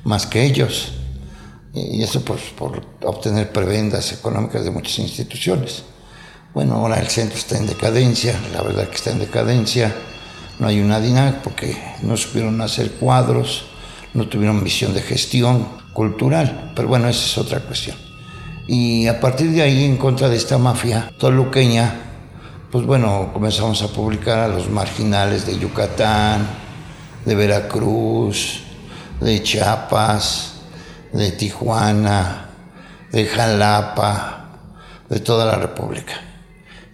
más 0.04 0.26
que 0.26 0.44
ellos. 0.44 0.92
Y 1.72 2.02
eso 2.02 2.24
pues, 2.24 2.42
por 2.56 2.82
obtener 3.04 3.52
prebendas 3.52 4.12
económicas 4.12 4.64
de 4.64 4.70
muchas 4.70 4.98
instituciones. 4.98 5.84
Bueno, 6.52 6.74
ahora 6.74 6.98
el 6.98 7.08
centro 7.08 7.38
está 7.38 7.56
en 7.58 7.66
decadencia, 7.66 8.40
la 8.52 8.62
verdad 8.62 8.88
que 8.88 8.96
está 8.96 9.10
en 9.12 9.20
decadencia. 9.20 9.94
No 10.58 10.66
hay 10.66 10.80
una 10.80 11.00
dinámica 11.00 11.42
porque 11.42 11.76
no 12.02 12.16
supieron 12.16 12.60
hacer 12.60 12.92
cuadros, 12.92 13.66
no 14.14 14.28
tuvieron 14.28 14.64
visión 14.64 14.92
de 14.92 15.00
gestión 15.00 15.68
cultural. 15.92 16.72
Pero 16.74 16.88
bueno, 16.88 17.08
esa 17.08 17.24
es 17.24 17.38
otra 17.38 17.60
cuestión. 17.60 17.96
Y 18.66 19.06
a 19.06 19.20
partir 19.20 19.50
de 19.52 19.62
ahí, 19.62 19.84
en 19.84 19.96
contra 19.96 20.28
de 20.28 20.36
esta 20.36 20.58
mafia 20.58 21.12
toluqueña, 21.18 21.94
pues 22.70 22.84
bueno, 22.84 23.30
comenzamos 23.32 23.82
a 23.82 23.88
publicar 23.88 24.38
a 24.38 24.48
los 24.48 24.68
marginales 24.68 25.46
de 25.46 25.58
Yucatán, 25.58 26.46
de 27.24 27.34
Veracruz, 27.34 28.62
de 29.20 29.42
Chiapas, 29.42 30.59
de 31.12 31.32
Tijuana, 31.32 32.50
de 33.12 33.26
Jalapa, 33.26 34.48
de 35.08 35.20
toda 35.20 35.44
la 35.44 35.56
República. 35.56 36.14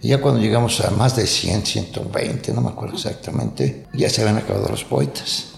Y 0.01 0.09
ya 0.09 0.21
cuando 0.21 0.39
llegamos 0.39 0.79
a 0.81 0.91
más 0.91 1.15
de 1.15 1.25
100, 1.25 1.65
120, 1.65 2.53
no 2.53 2.61
me 2.61 2.69
acuerdo 2.69 2.95
exactamente, 2.95 3.87
ya 3.93 4.09
se 4.09 4.21
habían 4.21 4.37
acabado 4.37 4.69
los 4.69 4.83
poetas. 4.83 5.53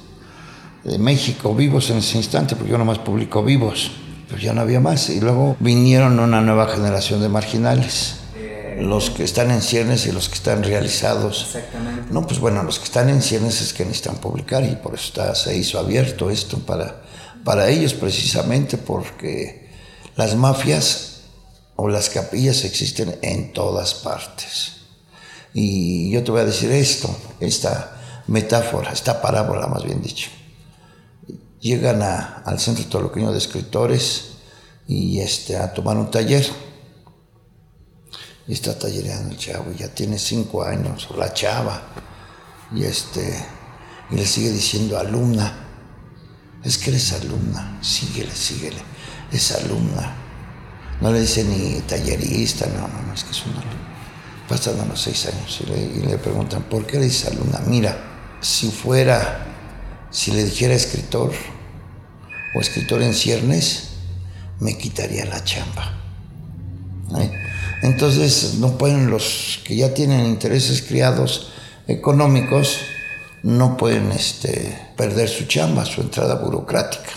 De 0.84 0.98
México, 0.98 1.54
vivos 1.54 1.90
en 1.90 1.98
ese 1.98 2.18
instante, 2.18 2.56
porque 2.56 2.72
yo 2.72 2.78
nomás 2.78 3.00
publico 3.00 3.44
vivos, 3.44 3.92
pero 4.30 4.42
ya 4.42 4.54
no 4.54 4.62
había 4.62 4.80
más. 4.80 5.10
Y 5.10 5.20
luego 5.20 5.58
vinieron 5.60 6.20
una 6.20 6.42
nueva 6.42 6.68
generación 6.68 7.22
de 7.22 7.30
marginales 7.30 8.20
los 8.82 9.10
que 9.10 9.24
están 9.24 9.52
en 9.52 9.62
ciernes 9.62 10.06
y 10.08 10.12
los 10.12 10.30
que 10.30 10.36
están 10.36 10.64
realizados. 10.64 11.44
Exactamente. 11.48 12.12
No, 12.12 12.26
pues 12.26 12.40
bueno, 12.40 12.64
los 12.64 12.80
que 12.80 12.86
están 12.86 13.10
en 13.10 13.22
ciernes 13.22 13.62
es 13.62 13.74
que 13.74 13.84
necesitan 13.84 14.18
publicar 14.18 14.64
y 14.64 14.76
por 14.76 14.96
eso 14.96 15.06
está, 15.08 15.36
se 15.36 15.56
hizo 15.58 15.80
abierto 15.80 16.30
esto 16.30 16.60
para, 16.60 17.02
para 17.44 17.70
ellos 17.70 17.94
precisamente 17.94 18.78
porque 18.78 19.70
las 20.16 20.36
mafias 20.36 21.22
o 21.76 21.88
las 21.88 22.10
capillas 22.10 22.66
existen 22.66 23.18
en 23.22 23.54
todas 23.54 23.94
partes. 23.94 24.74
Y 25.54 26.12
yo 26.12 26.24
te 26.24 26.32
voy 26.32 26.42
a 26.42 26.46
decir 26.46 26.72
esto, 26.72 27.10
esta 27.40 28.24
metáfora, 28.28 28.92
esta 28.92 29.22
parábola 29.22 29.68
más 29.68 29.84
bien 29.84 30.02
dicho. 30.02 30.30
Llegan 31.60 32.02
al 32.02 32.60
Centro 32.60 32.86
Toluqueño 32.86 33.32
de 33.32 33.38
Escritores 33.38 34.32
y 34.88 35.20
este, 35.20 35.58
a 35.58 35.74
tomar 35.74 35.98
un 35.98 36.10
taller 36.12 36.46
y 38.50 38.54
está 38.54 38.78
tallereando 38.78 39.32
el 39.32 39.38
chavo, 39.38 39.72
ya 39.72 39.88
tiene 39.90 40.18
cinco 40.18 40.64
años, 40.64 41.08
o 41.12 41.18
la 41.18 41.32
chava, 41.34 41.84
y 42.74 42.84
este, 42.84 43.46
y 44.10 44.16
le 44.16 44.26
sigue 44.26 44.50
diciendo 44.50 44.98
alumna, 44.98 45.69
es 46.64 46.78
que 46.78 46.90
eres 46.90 47.14
alumna, 47.14 47.78
síguele, 47.82 48.32
síguele, 48.36 48.82
es 49.32 49.52
alumna. 49.52 50.16
No 51.02 51.12
le 51.12 51.22
dice 51.22 51.44
ni 51.44 51.80
tallerista, 51.82 52.66
no, 52.68 52.88
no, 52.88 53.02
no, 53.08 53.14
es 53.14 53.24
que 53.24 53.32
es 53.32 53.46
una 53.46 53.60
alumna. 53.60 53.90
Pasan 54.48 54.90
los 54.90 55.02
seis 55.02 55.28
años 55.28 55.62
y 55.62 56.06
le, 56.06 56.18
preguntan, 56.18 56.64
¿por 56.64 56.86
qué 56.86 56.98
dices 56.98 57.32
alumna? 57.32 57.62
Mira, 57.68 57.98
si 58.42 58.70
fuera, 58.72 59.46
si 60.10 60.32
le 60.32 60.44
dijera 60.44 60.74
escritor 60.74 61.32
o 62.56 62.60
escritor 62.60 63.02
en 63.04 63.14
ciernes, 63.14 63.90
me 64.60 64.78
quitaría 64.78 65.26
la 65.26 65.44
chamba. 65.44 65.94
¿Eh? 67.18 67.32
Entonces 67.84 68.56
no 68.56 68.78
pueden 68.78 69.10
los 69.10 69.62
que 69.64 69.76
ya 69.76 69.94
tienen 69.94 70.26
intereses 70.26 70.82
criados 70.82 71.52
económicos, 71.88 72.80
no 73.44 73.78
pueden 73.78 74.12
este, 74.12 74.78
perder 74.96 75.30
su 75.30 75.46
chamba, 75.46 75.86
su 75.86 76.02
entrada 76.02 76.36
burocrática, 76.36 77.12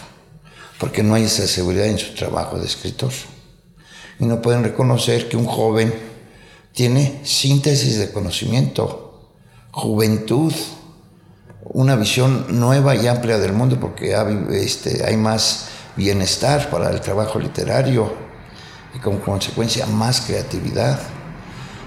porque 0.79 1.03
no 1.03 1.15
hay 1.15 1.25
esa 1.25 1.47
seguridad 1.47 1.87
en 1.87 1.99
su 1.99 2.15
trabajo 2.15 2.59
de 2.59 2.67
escritor. 2.67 3.13
Y 4.19 4.27
no 4.27 4.41
pueden 4.41 4.63
reconocer 4.63 5.29
que 5.29 5.37
un 5.37 5.47
joven 5.47 5.93
tiene 6.73 7.21
síntesis 7.25 7.99
de 7.99 8.13
conocimiento, 8.13 9.31
juventud, 9.73 10.53
una 11.65 11.97
visión 11.97 12.47
nueva 12.61 12.95
y 12.95 13.07
amplia 13.07 13.39
del 13.39 13.53
mundo, 13.53 13.79
porque 13.81 14.15
este, 14.53 15.05
hay 15.05 15.17
más 15.17 15.69
bienestar 15.97 16.71
para 16.71 16.91
el 16.91 17.01
trabajo 17.01 17.39
literario 17.39 18.13
y 18.95 18.99
como 18.99 19.21
consecuencia 19.21 19.87
más 19.87 20.21
creatividad. 20.23 21.01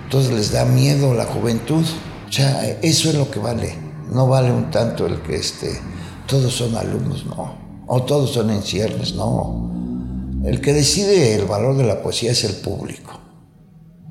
Entonces 0.03 0.31
les 0.31 0.51
da 0.51 0.65
miedo 0.65 1.13
la 1.13 1.25
juventud. 1.25 1.85
O 2.27 2.31
sea, 2.31 2.63
eso 2.81 3.09
es 3.09 3.15
lo 3.15 3.29
que 3.29 3.39
vale. 3.39 3.84
No 4.11 4.27
vale 4.27 4.51
un 4.51 4.69
tanto 4.71 5.05
el 5.05 5.21
que 5.21 5.35
este, 5.35 5.79
todos 6.27 6.53
son 6.53 6.75
alumnos, 6.75 7.25
no. 7.25 7.55
O 7.87 8.03
todos 8.03 8.31
son 8.31 8.49
en 8.49 8.63
ciernes, 8.63 9.13
no. 9.13 9.71
El 10.43 10.61
que 10.61 10.73
decide 10.73 11.35
el 11.35 11.45
valor 11.45 11.75
de 11.77 11.83
la 11.83 12.01
poesía 12.01 12.31
es 12.31 12.43
el 12.43 12.55
público, 12.57 13.19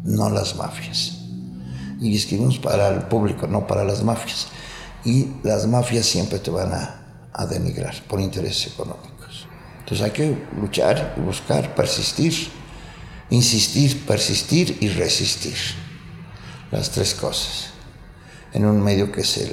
no 0.02 0.30
las 0.30 0.56
mafias. 0.56 1.18
Y 2.00 2.16
escribimos 2.16 2.58
para 2.58 2.88
el 2.88 3.02
público, 3.02 3.46
no 3.46 3.66
para 3.66 3.84
las 3.84 4.02
mafias. 4.02 4.48
Y 5.04 5.28
las 5.42 5.66
mafias 5.66 6.06
siempre 6.06 6.38
te 6.38 6.50
van 6.50 6.72
a, 6.72 7.30
a 7.32 7.46
denigrar 7.46 7.94
por 8.08 8.20
intereses 8.20 8.72
económicos. 8.72 9.46
Entonces 9.80 10.04
hay 10.04 10.10
que 10.12 10.38
luchar 10.60 11.14
buscar, 11.18 11.74
persistir, 11.74 12.32
insistir, 13.30 14.04
persistir 14.06 14.78
y 14.80 14.88
resistir. 14.88 15.56
Las 16.70 16.90
tres 16.90 17.14
cosas. 17.14 17.70
En 18.52 18.64
un 18.64 18.82
medio 18.82 19.12
que 19.12 19.20
es 19.20 19.36
el, 19.38 19.52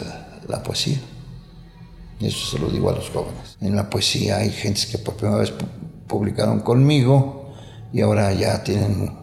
la 0.51 0.62
poesía. 0.62 1.00
Y 2.20 2.27
eso 2.27 2.46
se 2.46 2.60
lo 2.60 2.70
digo 2.70 2.89
a 2.89 2.96
los 2.96 3.10
jóvenes. 3.10 3.58
En 3.62 3.75
la 3.75 3.89
poesía 3.89 4.38
hay 4.38 4.51
gente 4.51 4.81
que 4.91 5.00
por 5.00 5.15
primera 5.15 5.39
vez 5.39 5.51
publicaron 6.08 6.60
conmigo 6.60 7.53
y 7.91 8.01
ahora 8.01 8.31
ya 8.34 8.63
tienen 8.63 9.17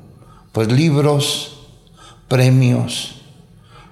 pues 0.52 0.73
libros, 0.73 1.68
premios 2.26 3.23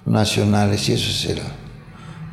nacionales 0.05 0.89
y 0.89 0.93
eso 0.93 1.09
es 1.09 1.37
el, 1.37 1.41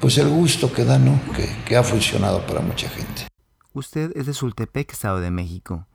pues 0.00 0.18
el 0.18 0.28
gusto 0.28 0.72
que 0.72 0.84
da, 0.84 0.98
¿no? 0.98 1.20
Que, 1.36 1.48
que 1.64 1.76
ha 1.76 1.82
funcionado 1.82 2.44
para 2.46 2.60
mucha 2.60 2.88
gente. 2.88 3.28
Usted 3.72 4.12
es 4.16 4.26
de 4.26 4.34
Sultepec, 4.34 4.92
Estado 4.92 5.20
de 5.20 5.30
México. 5.30 5.86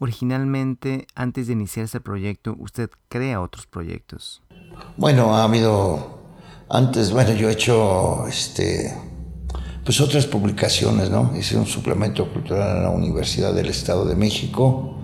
Originalmente, 0.00 1.06
antes 1.14 1.48
de 1.48 1.54
iniciar 1.54 1.84
este 1.84 2.00
proyecto, 2.00 2.54
usted 2.58 2.90
crea 3.08 3.40
otros 3.40 3.66
proyectos. 3.66 4.42
Bueno, 4.96 5.36
ha 5.36 5.44
habido 5.44 6.17
antes, 6.70 7.12
bueno, 7.12 7.32
yo 7.32 7.48
he 7.48 7.52
hecho 7.52 8.26
este, 8.26 8.94
pues 9.84 10.00
otras 10.00 10.26
publicaciones, 10.26 11.10
¿no? 11.10 11.32
Hice 11.38 11.56
un 11.56 11.66
suplemento 11.66 12.30
cultural 12.30 12.76
en 12.76 12.82
la 12.82 12.90
Universidad 12.90 13.54
del 13.54 13.68
Estado 13.68 14.04
de 14.04 14.14
México, 14.14 14.96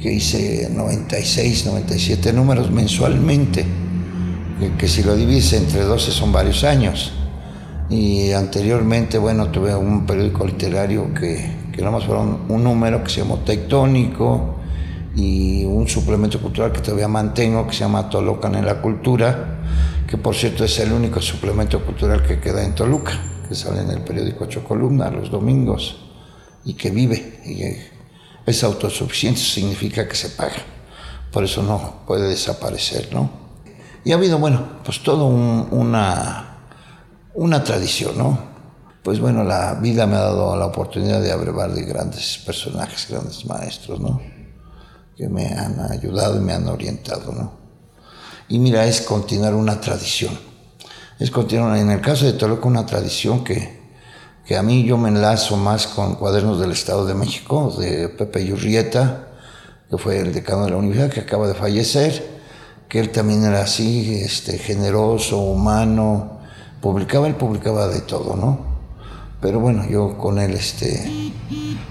que 0.00 0.12
hice 0.12 0.68
96, 0.70 1.66
97 1.66 2.32
números 2.32 2.70
mensualmente, 2.70 3.64
que, 4.76 4.88
si 4.88 5.04
lo 5.04 5.14
divides 5.14 5.52
entre 5.52 5.82
12 5.82 6.10
son 6.10 6.32
varios 6.32 6.64
años. 6.64 7.12
Y 7.90 8.32
anteriormente, 8.32 9.18
bueno, 9.18 9.48
tuve 9.48 9.74
un 9.74 10.04
periódico 10.04 10.46
literario 10.46 11.14
que, 11.14 11.58
que 11.72 11.78
nada 11.78 11.92
más 11.92 12.04
fueron 12.04 12.42
un 12.48 12.64
número 12.64 13.02
que 13.02 13.10
se 13.10 13.20
llamó 13.20 13.38
Tectónico 13.38 14.56
y 15.14 15.64
un 15.64 15.88
suplemento 15.88 16.40
cultural 16.40 16.72
que 16.72 16.80
todavía 16.80 17.08
mantengo 17.08 17.66
que 17.66 17.72
se 17.72 17.80
llama 17.80 18.10
Tolocan 18.10 18.56
en 18.56 18.66
la 18.66 18.82
Cultura 18.82 19.57
que 20.06 20.16
por 20.16 20.34
cierto 20.34 20.64
es 20.64 20.78
el 20.78 20.92
único 20.92 21.20
suplemento 21.20 21.84
cultural 21.84 22.22
que 22.22 22.40
queda 22.40 22.64
en 22.64 22.74
Toluca, 22.74 23.12
que 23.48 23.54
sale 23.54 23.82
en 23.82 23.90
el 23.90 24.02
periódico 24.02 24.44
Ocho 24.44 24.64
Columna 24.64 25.10
los 25.10 25.30
domingos 25.30 25.96
y 26.64 26.74
que 26.74 26.90
vive. 26.90 27.40
Y 27.44 27.62
es 28.48 28.64
autosuficiente, 28.64 29.40
significa 29.40 30.08
que 30.08 30.16
se 30.16 30.30
paga. 30.30 30.62
Por 31.30 31.44
eso 31.44 31.62
no 31.62 32.04
puede 32.06 32.28
desaparecer, 32.28 33.12
¿no? 33.12 33.30
Y 34.04 34.12
ha 34.12 34.14
habido, 34.14 34.38
bueno, 34.38 34.78
pues 34.84 35.02
todo 35.02 35.26
una, 35.26 36.58
una 37.34 37.62
tradición, 37.62 38.16
¿no? 38.16 38.38
Pues 39.02 39.20
bueno, 39.20 39.44
la 39.44 39.74
vida 39.74 40.06
me 40.06 40.16
ha 40.16 40.20
dado 40.20 40.56
la 40.56 40.66
oportunidad 40.66 41.20
de 41.20 41.32
abrevar 41.32 41.72
de 41.72 41.82
grandes 41.82 42.38
personajes, 42.44 43.06
grandes 43.10 43.44
maestros, 43.44 44.00
¿no? 44.00 44.20
Que 45.16 45.28
me 45.28 45.46
han 45.48 45.80
ayudado 45.80 46.36
y 46.36 46.40
me 46.40 46.54
han 46.54 46.66
orientado, 46.68 47.32
¿no? 47.32 47.67
Y 48.48 48.58
mira, 48.58 48.86
es 48.86 49.02
continuar 49.02 49.54
una 49.54 49.80
tradición. 49.80 50.38
Es 51.18 51.30
continuar, 51.30 51.76
en 51.76 51.90
el 51.90 52.00
caso 52.00 52.24
de 52.24 52.32
Toluca, 52.32 52.66
una 52.66 52.86
tradición 52.86 53.44
que, 53.44 53.78
que 54.46 54.56
a 54.56 54.62
mí 54.62 54.84
yo 54.84 54.96
me 54.96 55.10
enlazo 55.10 55.56
más 55.58 55.86
con 55.86 56.14
Cuadernos 56.14 56.58
del 56.58 56.72
Estado 56.72 57.04
de 57.04 57.14
México, 57.14 57.74
de 57.78 58.08
Pepe 58.08 58.46
Yurrieta, 58.46 59.28
que 59.90 59.98
fue 59.98 60.20
el 60.20 60.32
decano 60.32 60.64
de 60.64 60.70
la 60.70 60.76
universidad, 60.78 61.10
que 61.10 61.20
acaba 61.20 61.46
de 61.46 61.54
fallecer, 61.54 62.24
que 62.88 63.00
él 63.00 63.10
también 63.10 63.44
era 63.44 63.62
así, 63.62 64.14
este, 64.14 64.56
generoso, 64.56 65.38
humano, 65.38 66.38
publicaba, 66.80 67.26
él 67.26 67.34
publicaba 67.34 67.88
de 67.88 68.00
todo, 68.00 68.34
¿no? 68.34 68.66
Pero 69.42 69.60
bueno, 69.60 69.86
yo 69.88 70.16
con 70.16 70.38
él, 70.38 70.54
este, 70.54 71.10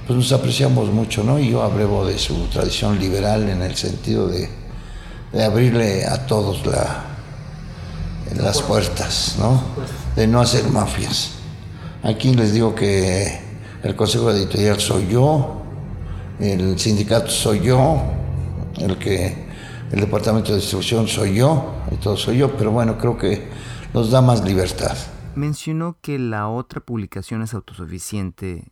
pues 0.07 0.17
nos 0.17 0.31
apreciamos 0.31 0.89
mucho, 0.89 1.23
¿no? 1.23 1.37
Y 1.39 1.51
yo 1.51 1.61
abrevo 1.61 2.03
de 2.05 2.17
su 2.17 2.33
tradición 2.47 2.97
liberal 2.97 3.47
en 3.47 3.61
el 3.61 3.75
sentido 3.75 4.27
de, 4.27 4.49
de 5.31 5.43
abrirle 5.43 6.05
a 6.05 6.25
todos 6.25 6.65
la, 6.65 7.05
las 8.35 8.61
puertas, 8.61 9.35
¿no? 9.39 9.61
De 10.15 10.27
no 10.27 10.39
hacer 10.39 10.69
mafias. 10.69 11.33
Aquí 12.03 12.33
les 12.33 12.53
digo 12.53 12.75
que 12.75 13.39
el 13.83 13.95
consejo 13.95 14.31
editorial 14.31 14.79
soy 14.79 15.07
yo, 15.07 15.61
el 16.39 16.79
sindicato 16.79 17.29
soy 17.29 17.61
yo, 17.61 18.01
el 18.77 18.97
que 18.97 19.47
el 19.91 19.99
departamento 19.99 20.51
de 20.51 20.57
distribución 20.57 21.07
soy 21.07 21.35
yo, 21.35 21.73
y 21.91 21.95
todo 21.95 22.17
soy 22.17 22.37
yo, 22.37 22.55
pero 22.57 22.71
bueno, 22.71 22.97
creo 22.97 23.17
que 23.17 23.49
nos 23.93 24.11
da 24.11 24.21
más 24.21 24.43
libertad. 24.43 24.95
Mencionó 25.35 25.97
que 26.01 26.19
la 26.19 26.49
otra 26.49 26.81
publicación 26.81 27.41
es 27.41 27.53
autosuficiente. 27.53 28.71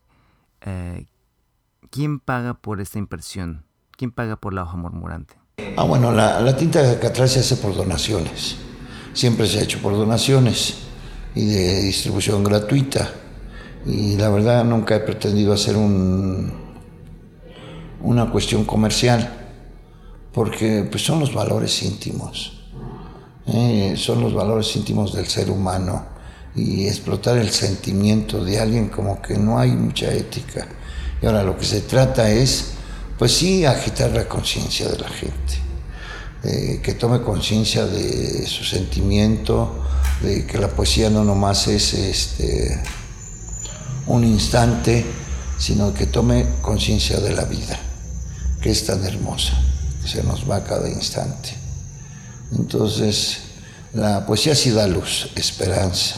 Eh, 0.62 1.06
¿Quién 1.92 2.20
paga 2.20 2.56
por 2.56 2.82
esta 2.82 3.00
impresión? 3.00 3.66
¿Quién 3.92 4.12
paga 4.12 4.36
por 4.36 4.54
la 4.54 4.64
hoja 4.64 4.76
murmurante? 4.76 5.36
Ah, 5.78 5.84
bueno, 5.84 6.12
la, 6.12 6.56
tinta 6.56 6.82
de 6.82 6.90
Alcatraz 6.92 7.32
se 7.32 7.40
hace 7.40 7.58
por 7.58 7.76
donaciones. 7.76 8.56
Siempre 9.14 9.48
se 9.48 9.60
ha 9.60 9.64
hecho 9.64 9.80
por 9.82 9.94
donaciones 9.94 10.76
y 11.34 11.46
de 11.46 11.82
distribución 11.82 12.44
gratuita. 12.44 13.12
Y 13.86 14.18
la 14.18 14.30
verdad 14.30 14.64
nunca 14.66 14.96
he 14.96 15.00
pretendido 15.00 15.54
hacer 15.54 15.78
un, 15.78 16.52
una 18.02 18.32
cuestión 18.32 18.66
comercial, 18.66 19.30
porque 20.34 20.88
pues, 20.90 21.04
son 21.04 21.20
los 21.20 21.34
valores 21.34 21.84
íntimos. 21.84 22.64
¿eh? 23.48 23.94
son 23.98 24.22
los 24.22 24.34
valores 24.34 24.76
íntimos 24.76 25.14
del 25.14 25.28
ser 25.28 25.52
humano 25.52 26.06
y 26.56 26.88
explotar 26.88 27.38
el 27.38 27.50
sentimiento 27.50 28.44
de 28.44 28.60
alguien 28.60 28.90
como 28.90 29.22
que 29.22 29.38
no 29.38 29.60
hay 29.60 29.72
mucha 29.72 30.12
ética. 30.12 30.68
Y 31.22 31.26
ahora 31.26 31.44
lo 31.44 31.58
que 31.58 31.66
se 31.66 31.82
trata 31.82 32.30
es 32.30 32.75
pues 33.18 33.32
sí, 33.32 33.66
agitar 33.66 34.12
la 34.12 34.28
conciencia 34.28 34.90
de 34.90 34.98
la 34.98 35.10
gente, 35.10 35.60
eh, 36.44 36.80
que 36.84 36.94
tome 36.94 37.22
conciencia 37.22 37.86
de 37.86 38.46
su 38.46 38.64
sentimiento, 38.64 39.84
de 40.22 40.46
que 40.46 40.58
la 40.58 40.70
poesía 40.70 41.10
no 41.10 41.24
nomás 41.24 41.68
es 41.68 41.94
este, 41.94 42.82
un 44.08 44.24
instante, 44.24 45.06
sino 45.58 45.94
que 45.94 46.08
tome 46.08 46.46
conciencia 46.62 47.20
de 47.20 47.34
la 47.34 47.46
vida, 47.46 47.80
que 48.62 48.72
es 48.72 48.86
tan 48.86 49.04
hermosa, 49.06 49.54
se 50.06 50.24
nos 50.24 50.50
va 50.50 50.64
cada 50.64 50.90
instante. 50.90 51.56
Entonces, 52.58 53.38
la 53.94 54.26
poesía 54.26 54.56
sí 54.56 54.72
da 54.72 54.88
luz, 54.88 55.30
esperanza. 55.36 56.18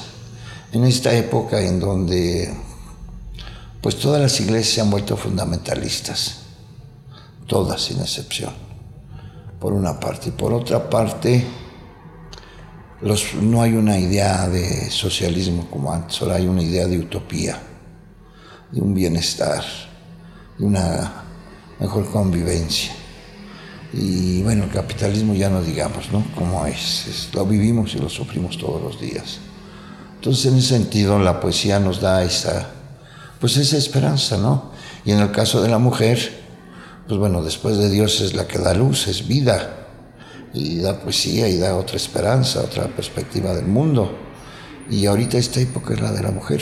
En 0.72 0.84
esta 0.84 1.14
época 1.14 1.62
en 1.62 1.80
donde 1.80 2.54
pues 3.82 4.00
todas 4.00 4.22
las 4.22 4.40
iglesias 4.40 4.76
se 4.76 4.82
han 4.82 4.90
vuelto 4.90 5.16
fundamentalistas, 5.16 6.40
todas 7.48 7.82
sin 7.82 8.00
excepción, 8.00 8.52
por 9.60 9.74
una 9.74 10.00
parte. 10.00 10.30
Y 10.30 10.32
por 10.34 10.54
otra 10.54 10.90
parte, 10.90 11.46
los, 13.02 13.34
no 13.36 13.62
hay 13.62 13.74
una 13.74 13.98
idea 13.98 14.48
de 14.48 14.90
socialismo 14.92 15.68
como 15.70 15.92
antes, 15.92 16.22
ahora 16.22 16.36
hay 16.36 16.48
una 16.48 16.62
idea 16.62 16.88
de 16.88 17.00
utopía. 17.00 17.60
de 18.72 18.82
un 18.82 18.94
bienestar, 18.94 19.64
de 20.58 20.66
una 20.66 21.24
mejor 21.80 22.10
convivencia. 22.12 22.92
Y 23.94 24.44
bueno, 24.44 24.66
el 24.66 24.72
capitalismo 24.72 25.34
ya 25.34 25.50
no 25.50 25.62
digamos, 25.62 26.12
¿no? 26.12 26.26
Como 26.36 26.66
es, 26.66 27.30
lo 27.34 27.46
vivimos 27.46 27.96
y 27.96 28.00
lo 28.00 28.10
sufrimos 28.10 28.58
todos 28.58 28.82
los 28.82 29.00
días. 29.00 29.40
Entonces, 30.16 30.46
en 30.52 30.58
ese 30.58 30.68
sentido, 30.70 31.18
la 31.20 31.40
poesía 31.40 31.80
nos 31.80 32.02
da 32.02 32.24
esa, 32.24 32.68
pues 33.40 33.56
esa 33.56 33.78
esperanza, 33.78 34.38
¿no? 34.38 34.72
Y 35.06 35.12
en 35.12 35.20
el 35.20 35.32
caso 35.32 35.62
de 35.62 35.70
la 35.70 35.78
mujer, 35.78 36.47
pues 37.08 37.20
bueno, 37.20 37.44
después 37.44 37.78
de 37.78 37.90
Dios 37.90 38.22
es 38.22 38.34
la 38.34 38.48
que 38.48 38.60
da 38.60 38.74
luz, 38.74 39.08
es 39.08 39.28
vida, 39.28 39.88
y 40.54 40.80
da 40.80 41.00
poesía 41.00 41.48
y 41.48 41.58
da 41.58 41.76
otra 41.76 41.98
esperanza, 41.98 42.62
otra 42.62 42.88
perspectiva 42.88 43.54
del 43.54 43.68
mundo. 43.68 44.12
Y 44.90 45.06
ahorita 45.06 45.38
esta 45.38 45.60
época 45.60 45.94
es 45.94 46.02
la 46.02 46.12
de 46.12 46.24
la 46.24 46.32
mujer, 46.32 46.62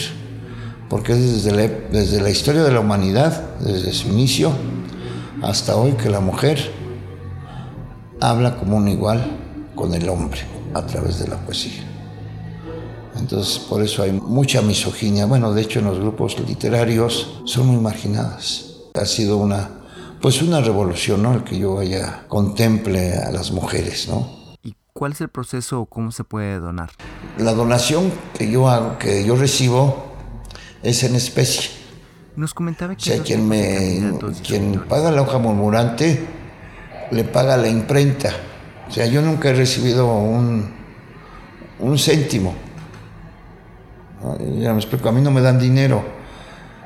porque 0.90 1.14
es 1.14 1.44
desde 1.44 1.52
la, 1.52 1.68
desde 1.68 2.22
la 2.22 2.30
historia 2.30 2.64
de 2.64 2.72
la 2.72 2.80
humanidad, 2.80 3.56
desde 3.60 3.94
su 3.94 4.10
inicio 4.10 4.52
hasta 5.42 5.76
hoy, 5.76 5.94
que 5.94 6.10
la 6.10 6.20
mujer 6.20 6.60
habla 8.22 8.58
como 8.58 8.78
un 8.78 8.88
igual 8.88 9.72
con 9.76 9.94
el 9.94 10.08
hombre 10.10 10.42
a 10.74 10.86
través 10.86 11.20
de 11.20 11.28
la 11.28 11.38
poesía. 11.38 11.84
Entonces, 13.18 13.60
por 13.60 13.82
eso 13.82 14.04
hay 14.04 14.12
mucha 14.12 14.62
misoginia. 14.62 15.26
Bueno, 15.26 15.54
de 15.54 15.62
hecho, 15.62 15.80
en 15.80 15.86
los 15.86 16.00
grupos 16.00 16.38
literarios 16.40 17.42
son 17.46 17.68
muy 17.68 17.78
marginadas. 17.78 18.74
Ha 18.94 19.06
sido 19.06 19.38
una, 19.38 19.70
pues 20.26 20.42
una 20.42 20.60
revolución, 20.60 21.22
¿no? 21.22 21.36
El 21.36 21.44
que 21.44 21.60
yo 21.60 21.76
vaya 21.76 22.24
contemple 22.28 23.14
a 23.14 23.30
las 23.30 23.52
mujeres, 23.52 24.08
¿no? 24.08 24.28
¿Y 24.64 24.74
cuál 24.92 25.12
es 25.12 25.22
el 25.22 25.30
proceso 25.30 25.82
o 25.82 25.86
cómo 25.86 26.12
se 26.12 26.24
puede 26.24 26.58
donar? 26.58 26.90
La 27.38 27.54
donación 27.54 28.12
que 28.36 28.50
yo 28.50 28.68
hago, 28.68 28.98
que 28.98 29.24
yo 29.24 29.36
recibo, 29.36 30.16
es 30.82 31.04
en 31.04 31.14
especie. 31.14 31.70
Nos 32.36 32.56
comentaba 32.56 32.96
que... 32.96 33.04
O 33.04 33.14
sea, 33.14 33.22
quien, 33.24 33.48
me, 33.48 34.18
quien 34.42 34.86
paga 34.90 35.12
la 35.12 35.22
hoja 35.22 35.38
murmurante 35.38 36.26
le 37.12 37.24
paga 37.24 37.56
la 37.56 37.68
imprenta. 37.68 38.32
O 38.90 38.92
sea, 38.92 39.06
yo 39.06 39.22
nunca 39.22 39.50
he 39.50 39.54
recibido 39.54 40.12
un, 40.12 40.74
un 41.78 42.00
céntimo. 42.00 42.56
Ya 44.58 44.74
me 44.74 44.80
explico, 44.80 45.08
a 45.08 45.12
mí 45.12 45.22
no 45.22 45.30
me 45.30 45.42
dan 45.42 45.60
dinero. 45.60 46.04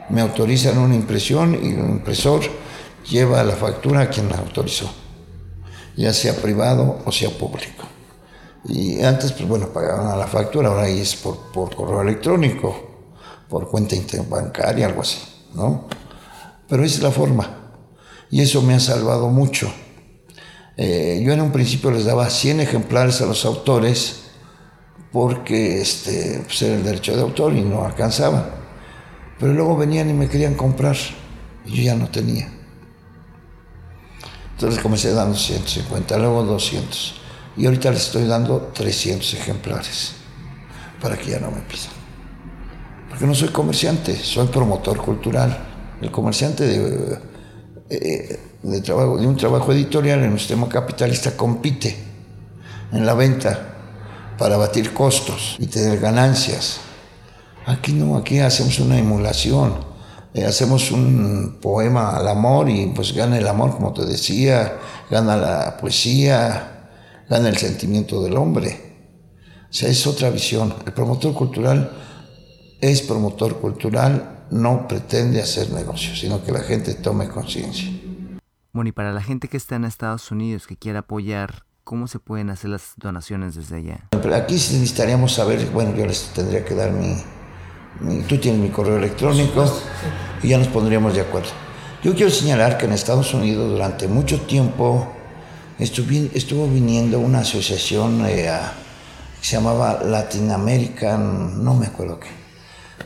Me 0.09 0.19
autorizan 0.19 0.77
una 0.77 0.95
impresión 0.95 1.53
y 1.53 1.69
el 1.69 1.89
impresor 1.89 2.41
lleva 3.09 3.43
la 3.43 3.55
factura 3.55 4.01
a 4.01 4.09
quien 4.09 4.29
la 4.29 4.37
autorizó, 4.37 4.89
ya 5.95 6.13
sea 6.13 6.35
privado 6.35 6.99
o 7.05 7.11
sea 7.11 7.29
público. 7.29 7.85
Y 8.65 9.01
antes, 9.01 9.31
pues 9.31 9.47
bueno, 9.47 9.69
pagaban 9.69 10.07
a 10.07 10.15
la 10.15 10.27
factura, 10.27 10.69
ahora 10.69 10.87
es 10.87 11.15
por, 11.15 11.51
por 11.51 11.73
correo 11.75 12.01
electrónico, 12.01 12.89
por 13.47 13.69
cuenta 13.69 13.95
interbancaria, 13.95 14.85
algo 14.85 15.01
así, 15.01 15.19
¿no? 15.53 15.87
Pero 16.67 16.83
esa 16.83 16.97
es 16.97 17.03
la 17.03 17.11
forma. 17.11 17.71
Y 18.29 18.41
eso 18.41 18.61
me 18.61 18.75
ha 18.75 18.79
salvado 18.79 19.29
mucho. 19.29 19.71
Eh, 20.77 21.21
yo 21.25 21.33
en 21.33 21.41
un 21.41 21.51
principio 21.51 21.89
les 21.91 22.05
daba 22.05 22.29
100 22.29 22.59
ejemplares 22.61 23.21
a 23.21 23.25
los 23.25 23.43
autores 23.45 24.23
porque 25.11 25.81
este, 25.81 26.41
pues 26.45 26.61
era 26.61 26.75
el 26.75 26.83
derecho 26.83 27.15
de 27.15 27.21
autor 27.21 27.53
y 27.53 27.61
no 27.61 27.83
alcanzaban. 27.83 28.45
Pero 29.39 29.53
luego 29.53 29.77
venían 29.77 30.09
y 30.09 30.13
me 30.13 30.29
querían 30.29 30.53
comprar 30.53 30.95
y 31.65 31.77
yo 31.77 31.83
ya 31.83 31.95
no 31.95 32.09
tenía. 32.09 32.58
Entonces 34.59 34.83
comencé 34.83 35.13
dando 35.13 35.37
150, 35.37 36.17
luego 36.17 36.43
200. 36.43 37.13
Y 37.55 37.65
ahorita 37.65 37.91
les 37.91 38.01
estoy 38.07 38.25
dando 38.25 38.71
300 38.73 39.33
ejemplares 39.35 40.15
para 41.01 41.17
que 41.17 41.31
ya 41.31 41.39
no 41.39 41.49
me 41.49 41.61
pidan. 41.61 41.87
Porque 43.07 43.25
no 43.25 43.33
soy 43.33 43.47
comerciante, 43.49 44.17
soy 44.17 44.47
promotor 44.47 44.97
cultural. 44.97 45.57
El 46.01 46.11
comerciante 46.11 46.67
de, 46.67 47.19
eh, 47.89 48.39
de, 48.61 48.81
trabajo, 48.81 49.17
de 49.17 49.27
un 49.27 49.37
trabajo 49.37 49.71
editorial 49.71 50.25
en 50.25 50.33
un 50.33 50.39
sistema 50.39 50.67
capitalista 50.67 51.37
compite 51.37 51.95
en 52.91 53.05
la 53.05 53.13
venta 53.13 53.77
para 54.37 54.57
batir 54.57 54.93
costos 54.93 55.55
y 55.57 55.67
tener 55.67 56.01
ganancias. 56.01 56.81
Aquí 57.65 57.93
no, 57.93 58.17
aquí 58.17 58.39
hacemos 58.39 58.77
una 58.79 58.99
emulación, 58.99 59.88
eh, 60.33 60.45
hacemos 60.45 60.91
un 60.91 61.57
poema 61.61 62.15
al 62.15 62.27
amor 62.27 62.69
y 62.69 62.87
pues 62.87 63.13
gana 63.13 63.37
el 63.37 63.47
amor, 63.47 63.71
como 63.71 63.93
te 63.93 64.05
decía, 64.05 64.77
gana 65.09 65.35
la 65.35 65.77
poesía, 65.77 66.89
gana 67.29 67.49
el 67.49 67.57
sentimiento 67.57 68.21
del 68.21 68.37
hombre. 68.37 68.97
O 69.69 69.73
sea, 69.73 69.89
es 69.89 70.05
otra 70.07 70.29
visión. 70.29 70.73
El 70.85 70.93
promotor 70.93 71.33
cultural 71.33 71.91
es 72.81 73.01
promotor 73.01 73.59
cultural, 73.59 74.45
no 74.51 74.87
pretende 74.87 75.41
hacer 75.41 75.71
negocios, 75.71 76.19
sino 76.19 76.43
que 76.43 76.51
la 76.51 76.61
gente 76.61 76.93
tome 76.95 77.27
conciencia. 77.27 77.89
Bueno, 78.71 78.89
y 78.89 78.91
para 78.91 79.11
la 79.11 79.21
gente 79.21 79.47
que 79.47 79.57
está 79.57 79.75
en 79.75 79.85
Estados 79.85 80.31
Unidos, 80.31 80.67
que 80.67 80.77
quiera 80.77 80.99
apoyar 80.99 81.65
¿Cómo 81.89 82.07
se 82.07 82.19
pueden 82.19 82.51
hacer 82.51 82.69
las 82.69 82.93
donaciones 82.97 83.55
desde 83.55 83.77
allá? 83.77 84.09
Aquí 84.35 84.53
necesitaríamos 84.53 85.33
saber, 85.33 85.71
bueno, 85.71 85.95
yo 85.95 86.05
les 86.05 86.25
tendría 86.35 86.63
que 86.63 86.75
dar 86.75 86.91
mi, 86.91 87.15
tú 88.27 88.37
tienes 88.37 88.61
mi 88.61 88.69
correo 88.69 88.97
electrónico 88.97 89.65
y 90.41 90.49
ya 90.49 90.57
nos 90.57 90.67
pondríamos 90.67 91.13
de 91.13 91.21
acuerdo. 91.21 91.49
Yo 92.03 92.15
quiero 92.15 92.31
señalar 92.31 92.77
que 92.77 92.85
en 92.85 92.93
Estados 92.93 93.33
Unidos 93.33 93.71
durante 93.71 94.07
mucho 94.07 94.39
tiempo 94.41 95.07
estuvo, 95.77 96.67
viniendo 96.67 97.19
una 97.19 97.39
asociación 97.39 98.25
eh, 98.25 98.49
que 99.41 99.45
se 99.45 99.57
llamaba 99.57 100.01
Latin 100.03 100.51
American, 100.51 101.63
no 101.63 101.73
me 101.73 101.87
acuerdo 101.87 102.19
qué, 102.19 102.29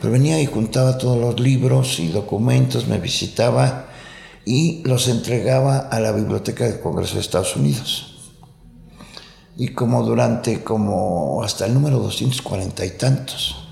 pero 0.00 0.12
venía 0.12 0.40
y 0.40 0.46
juntaba 0.46 0.98
todos 0.98 1.18
los 1.18 1.40
libros 1.40 1.98
y 1.98 2.08
documentos, 2.08 2.86
me 2.86 2.98
visitaba 2.98 3.86
y 4.44 4.82
los 4.84 5.08
entregaba 5.08 5.78
a 5.78 5.98
la 6.00 6.12
Biblioteca 6.12 6.64
del 6.64 6.80
Congreso 6.80 7.14
de 7.14 7.20
Estados 7.20 7.56
Unidos 7.56 8.14
y 9.56 9.68
como 9.68 10.02
durante 10.02 10.62
como 10.62 11.42
hasta 11.42 11.66
el 11.66 11.74
número 11.74 11.98
240 11.98 12.84
y 12.84 12.90
tantos. 12.90 13.63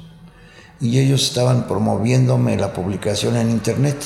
Y 0.82 0.98
ellos 0.98 1.22
estaban 1.22 1.68
promoviéndome 1.68 2.56
la 2.56 2.72
publicación 2.72 3.36
en 3.36 3.50
internet. 3.50 3.96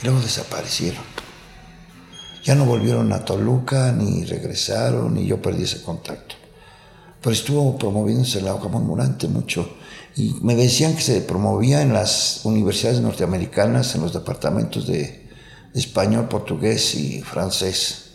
Y 0.00 0.06
luego 0.06 0.20
desaparecieron. 0.20 1.02
Ya 2.42 2.54
no 2.54 2.64
volvieron 2.64 3.12
a 3.12 3.22
Toluca, 3.22 3.92
ni 3.92 4.24
regresaron, 4.24 5.18
y 5.18 5.26
yo 5.26 5.42
perdí 5.42 5.64
ese 5.64 5.82
contacto. 5.82 6.34
Pero 7.20 7.32
estuvo 7.32 7.76
promoviéndose 7.76 8.40
la 8.40 8.54
hoja 8.54 8.68
murmurante 8.68 9.28
mucho. 9.28 9.76
Y 10.16 10.36
me 10.40 10.56
decían 10.56 10.96
que 10.96 11.02
se 11.02 11.20
promovía 11.20 11.82
en 11.82 11.92
las 11.92 12.40
universidades 12.44 13.02
norteamericanas, 13.02 13.94
en 13.94 14.00
los 14.00 14.14
departamentos 14.14 14.86
de 14.86 15.28
español, 15.74 16.26
portugués 16.28 16.94
y 16.94 17.20
francés. 17.20 18.12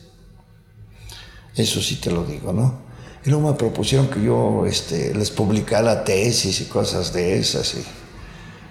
Eso 1.56 1.80
sí 1.80 1.98
te 1.98 2.10
lo 2.10 2.26
digo, 2.26 2.52
¿no? 2.52 2.85
Y 3.26 3.32
luego 3.32 3.52
me 3.52 3.58
propusieron 3.58 4.08
que 4.08 4.22
yo 4.22 4.66
este, 4.68 5.14
les 5.16 5.32
publicara 5.32 6.04
tesis 6.04 6.62
y 6.62 6.66
cosas 6.66 7.12
de 7.12 7.40
esas 7.40 7.76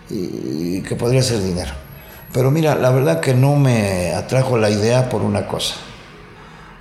y, 0.08 0.80
que 0.82 0.94
podría 0.94 1.22
ser 1.22 1.42
dinero. 1.42 1.72
Pero 2.32 2.52
mira, 2.52 2.76
la 2.76 2.90
verdad 2.90 3.20
que 3.20 3.34
no 3.34 3.56
me 3.56 4.12
atrajo 4.12 4.56
la 4.56 4.70
idea 4.70 5.08
por 5.08 5.22
una 5.22 5.48
cosa. 5.48 5.74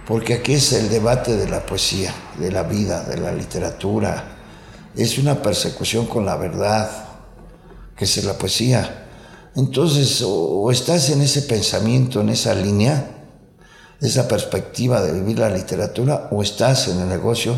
Porque 0.05 0.35
aquí 0.35 0.53
es 0.53 0.73
el 0.73 0.89
debate 0.89 1.35
de 1.35 1.49
la 1.49 1.65
poesía, 1.65 2.13
de 2.37 2.51
la 2.51 2.63
vida, 2.63 3.03
de 3.05 3.17
la 3.17 3.31
literatura. 3.31 4.35
Es 4.95 5.17
una 5.17 5.41
persecución 5.41 6.05
con 6.05 6.25
la 6.25 6.35
verdad, 6.35 6.91
que 7.95 8.05
es 8.05 8.23
la 8.23 8.33
poesía. 8.33 9.07
Entonces, 9.55 10.21
o 10.23 10.69
estás 10.69 11.09
en 11.09 11.21
ese 11.21 11.43
pensamiento, 11.43 12.21
en 12.21 12.29
esa 12.29 12.53
línea, 12.53 13.12
esa 14.01 14.27
perspectiva 14.27 15.01
de 15.01 15.13
vivir 15.13 15.39
la 15.39 15.49
literatura 15.49 16.27
o 16.31 16.43
estás 16.43 16.87
en 16.87 16.99
el 16.99 17.09
negocio 17.09 17.55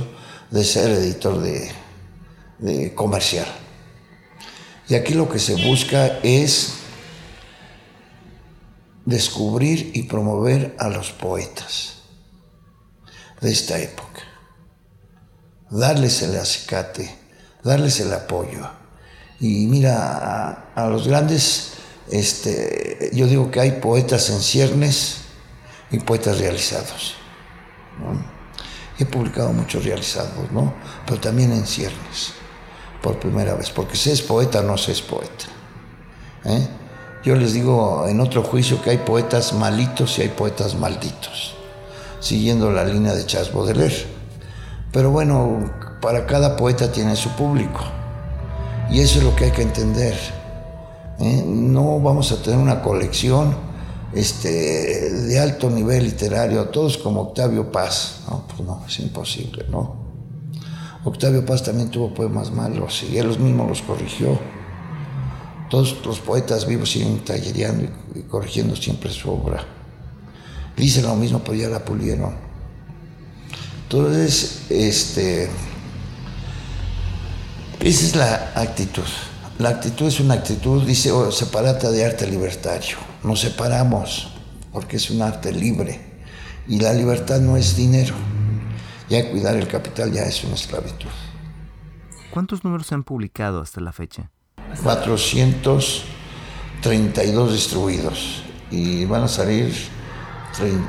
de 0.52 0.64
ser 0.64 0.92
editor 0.92 1.42
de, 1.42 2.94
comercial. 2.96 3.48
Y 4.88 4.96
aquí 4.96 5.14
lo 5.14 5.28
que 5.28 5.40
se 5.40 5.56
busca 5.68 6.20
es 6.24 6.76
descubrir 9.06 9.92
y 9.94 10.04
promover 10.04 10.76
a 10.80 10.90
los 10.90 11.12
poetas 11.12 11.96
de 13.42 13.52
esta 13.52 13.80
época, 13.80 14.22
darles 15.70 16.22
el 16.22 16.38
acicate, 16.38 17.16
darles 17.64 18.00
el 18.00 18.14
apoyo. 18.14 18.70
Y 19.40 19.68
mira, 19.68 20.72
a, 20.74 20.88
los 20.88 21.08
grandes, 21.08 21.74
este, 22.10 23.12
yo 23.14 23.28
digo 23.28 23.52
que 23.52 23.60
hay 23.60 23.72
poetas 23.82 24.30
en 24.30 24.40
ciernes, 24.40 25.25
poetas 26.00 26.40
realizados. 26.40 27.16
He 28.98 29.06
publicado 29.06 29.52
muchos 29.52 29.84
realizados, 29.84 30.52
¿no? 30.52 30.74
pero 31.06 31.20
también 31.20 31.52
en 31.52 31.66
ciernes, 31.66 32.34
por 33.02 33.20
primera 33.20 33.54
vez, 33.56 33.70
porque 33.70 33.96
se 33.96 34.12
es 34.12 34.22
poeta 34.22 34.62
no 34.62 34.78
se 34.78 34.94
es 34.94 35.02
poeta. 35.02 35.46
¿eh? 36.46 36.68
Yo 37.24 37.36
les 37.36 37.54
digo 37.54 38.06
en 38.08 38.20
otro 38.20 38.44
juicio 38.44 38.82
que 38.82 38.92
hay 38.92 38.98
poetas 39.00 39.54
malitos 39.54 40.18
y 40.20 40.24
hay 40.24 40.30
poetas 40.30 40.76
malditos, 40.76 41.56
siguiendo 42.20 42.72
la 42.72 42.86
línea 42.86 43.14
de 43.14 43.26
Charles 43.26 43.52
Baudelaire. 43.52 44.06
Pero 44.92 45.12
bueno, 45.12 45.74
para 46.02 46.26
cada 46.26 46.56
poeta 46.56 46.92
tiene 46.92 47.16
su 47.16 47.30
público. 47.32 47.82
Y 48.90 49.02
eso 49.02 49.18
es 49.18 49.26
lo 49.26 49.36
que 49.36 49.46
hay 49.46 49.52
que 49.52 49.64
entender. 49.64 50.16
¿eh? 51.20 51.44
No 51.46 52.00
vamos 52.00 52.32
a 52.32 52.42
tener 52.42 52.60
una 52.60 52.82
colección 52.82 53.65
este, 54.16 55.12
de 55.12 55.40
alto 55.40 55.70
nivel 55.70 56.06
literario, 56.06 56.70
todos 56.70 56.98
como 56.98 57.22
Octavio 57.22 57.70
Paz. 57.70 58.22
No, 58.30 58.48
pues 58.48 58.62
no, 58.62 58.84
es 58.88 59.00
imposible, 59.00 59.66
¿no? 59.70 60.06
Octavio 61.04 61.46
Paz 61.46 61.64
también 61.64 61.92
tuvo 61.92 62.14
poemas 62.14 62.52
malos 62.52 63.04
y 63.04 63.18
él 63.18 63.28
mismo 63.38 63.68
los 63.68 63.82
corrigió. 63.82 64.40
Todos 65.70 65.98
los 66.06 66.20
poetas 66.20 66.66
vivos 66.66 66.92
siguen 66.92 67.20
tallereando 67.26 67.88
y, 68.16 68.22
corrigiendo 68.22 68.76
siempre 68.76 69.12
su 69.12 69.30
obra. 69.30 69.64
Dice 70.78 71.02
lo 71.02 71.16
mismo, 71.16 71.42
pero 71.44 71.56
ya 71.56 71.68
la 71.68 71.84
pulieron. 71.84 72.34
Entonces, 73.84 74.64
este, 74.70 75.50
esa 77.82 78.06
es 78.06 78.16
la 78.16 78.54
actitud. 78.56 79.04
La 79.60 79.70
actitud 79.70 80.08
es 80.08 80.20
una 80.20 80.36
actitud, 80.36 80.84
dice, 80.84 81.12
oh, 81.12 81.32
separata 81.32 81.92
de 81.92 82.06
arte 82.06 82.28
libertario. 82.28 83.15
Nos 83.26 83.40
separamos 83.40 84.28
porque 84.72 84.98
es 84.98 85.10
un 85.10 85.24
arte 85.24 85.52
libre 85.52 86.00
y 86.68 86.80
la 86.80 86.94
libertad 86.94 87.40
no 87.40 87.58
es 87.58 87.76
dinero. 87.76 88.14
Ya 89.10 89.32
cuidar 89.32 89.56
el 89.56 89.68
capital 89.68 90.12
ya 90.12 90.26
es 90.26 90.44
una 90.44 90.54
esclavitud. 90.54 91.10
¿Cuántos 92.30 92.64
números 92.64 92.86
se 92.86 92.94
han 92.94 93.04
publicado 93.04 93.62
hasta 93.62 93.82
la 93.82 93.92
fecha? 93.94 94.30
432 94.84 97.52
distribuidos 97.52 98.44
y 98.70 99.06
van 99.06 99.24
a 99.24 99.28
salir 99.28 99.74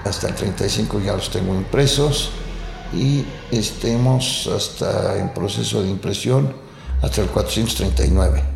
hasta 0.05 0.29
el 0.29 0.35
35 0.35 1.01
ya 1.01 1.15
los 1.15 1.31
tengo 1.31 1.55
impresos 1.55 2.33
y 2.93 3.25
estemos 3.51 4.47
hasta 4.55 5.19
en 5.19 5.33
proceso 5.33 5.83
de 5.83 5.89
impresión 5.89 6.55
hasta 7.01 7.23
el 7.23 7.29
439. 7.29 8.56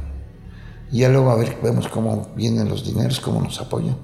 Y 0.93 1.01
ya 1.01 1.09
luego 1.09 1.31
a 1.31 1.37
ver, 1.37 1.59
vemos 1.63 1.89
cómo 1.89 2.33
vienen 2.35 2.69
los 2.69 2.85
dineros, 2.85 3.21
cómo 3.21 3.41
nos 3.41 3.61
apoyan. 3.61 3.97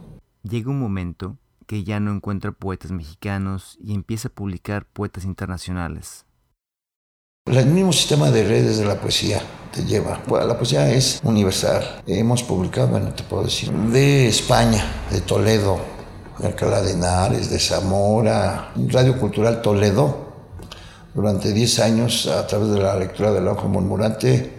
Llega 0.42 0.70
un 0.70 0.79
momento 0.79 1.38
que 1.66 1.83
ya 1.83 1.99
no 1.99 2.12
encuentra 2.12 2.53
poetas 2.53 2.92
mexicanos 2.92 3.77
y 3.81 3.94
empieza 3.94 4.29
a 4.29 4.33
publicar 4.33 4.87
poetas 4.87 5.25
internacionales. 5.25 6.25
El 7.46 7.66
mismo 7.66 7.92
sistema 7.92 8.31
de 8.31 8.44
redes 8.44 8.79
de 8.79 8.85
la 8.85 9.01
poesía 9.01 9.40
te 9.72 9.85
lleva. 9.85 10.20
la 10.29 10.57
poesía 10.57 10.90
es 10.90 11.20
universal. 11.22 12.03
Hemos 12.07 12.42
publicado, 12.42 12.88
bueno, 12.88 13.12
te 13.14 13.22
puedo 13.22 13.44
decir, 13.44 13.70
de 13.72 14.29
España, 14.29 14.85
de 15.11 15.20
Toledo, 15.20 15.79
de 16.38 16.46
Alcalá 16.49 16.83
de 16.83 16.92
Henares, 16.92 17.51
de 17.51 17.59
Zamora, 17.59 18.72
Radio 18.88 19.18
Cultural 19.18 19.62
Toledo. 19.62 20.27
Durante 21.14 21.53
10 21.53 21.79
años, 21.81 22.27
a 22.27 22.46
través 22.46 22.68
de 22.70 22.81
la 22.81 22.96
lectura 22.96 23.33
del 23.33 23.49
ojo 23.49 23.68
murmurante, 23.68 24.56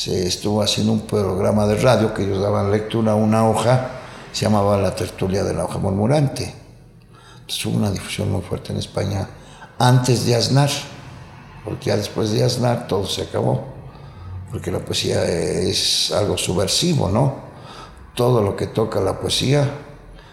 se 0.00 0.26
estuvo 0.26 0.62
haciendo 0.62 0.94
un 0.94 1.02
programa 1.02 1.66
de 1.66 1.76
radio 1.76 2.14
que 2.14 2.24
ellos 2.24 2.40
daban 2.40 2.70
lectura 2.70 3.12
a 3.12 3.16
una 3.16 3.46
hoja, 3.46 4.00
se 4.32 4.46
llamaba 4.46 4.78
La 4.78 4.94
tertulia 4.94 5.44
de 5.44 5.52
la 5.52 5.66
hoja 5.66 5.76
murmurante. 5.76 6.54
Entonces 7.34 7.66
hubo 7.66 7.76
una 7.76 7.90
difusión 7.90 8.32
muy 8.32 8.40
fuerte 8.40 8.72
en 8.72 8.78
España 8.78 9.28
antes 9.78 10.24
de 10.24 10.36
Aznar, 10.36 10.70
porque 11.66 11.90
ya 11.90 11.98
después 11.98 12.30
de 12.30 12.42
Aznar 12.42 12.88
todo 12.88 13.04
se 13.04 13.24
acabó, 13.24 13.62
porque 14.50 14.70
la 14.70 14.78
poesía 14.78 15.22
es 15.22 16.10
algo 16.12 16.38
subversivo, 16.38 17.10
¿no? 17.10 17.34
Todo 18.14 18.40
lo 18.40 18.56
que 18.56 18.68
toca 18.68 19.02
la 19.02 19.20
poesía 19.20 19.70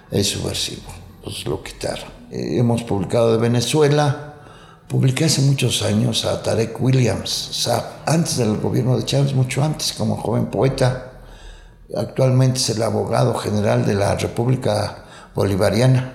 es 0.09 0.29
subversivo, 0.29 0.93
pues 1.21 1.45
lo 1.45 1.61
quitaron. 1.61 2.07
Eh, 2.31 2.57
hemos 2.57 2.83
publicado 2.83 3.33
de 3.33 3.37
Venezuela, 3.37 4.26
Publiqué 4.87 5.25
hace 5.25 5.41
muchos 5.41 5.83
años 5.83 6.23
a 6.23 6.41
Tarek 6.41 6.81
Williams, 6.81 7.67
antes 8.05 8.37
del 8.37 8.55
gobierno 8.55 8.97
de 8.97 9.03
Chávez, 9.03 9.33
mucho 9.33 9.61
antes, 9.61 9.91
como 9.91 10.15
joven 10.15 10.45
poeta. 10.45 11.23
Actualmente 11.93 12.59
es 12.59 12.69
el 12.69 12.81
abogado 12.81 13.33
general 13.33 13.85
de 13.85 13.95
la 13.95 14.15
República 14.15 15.03
Bolivariana. 15.35 16.13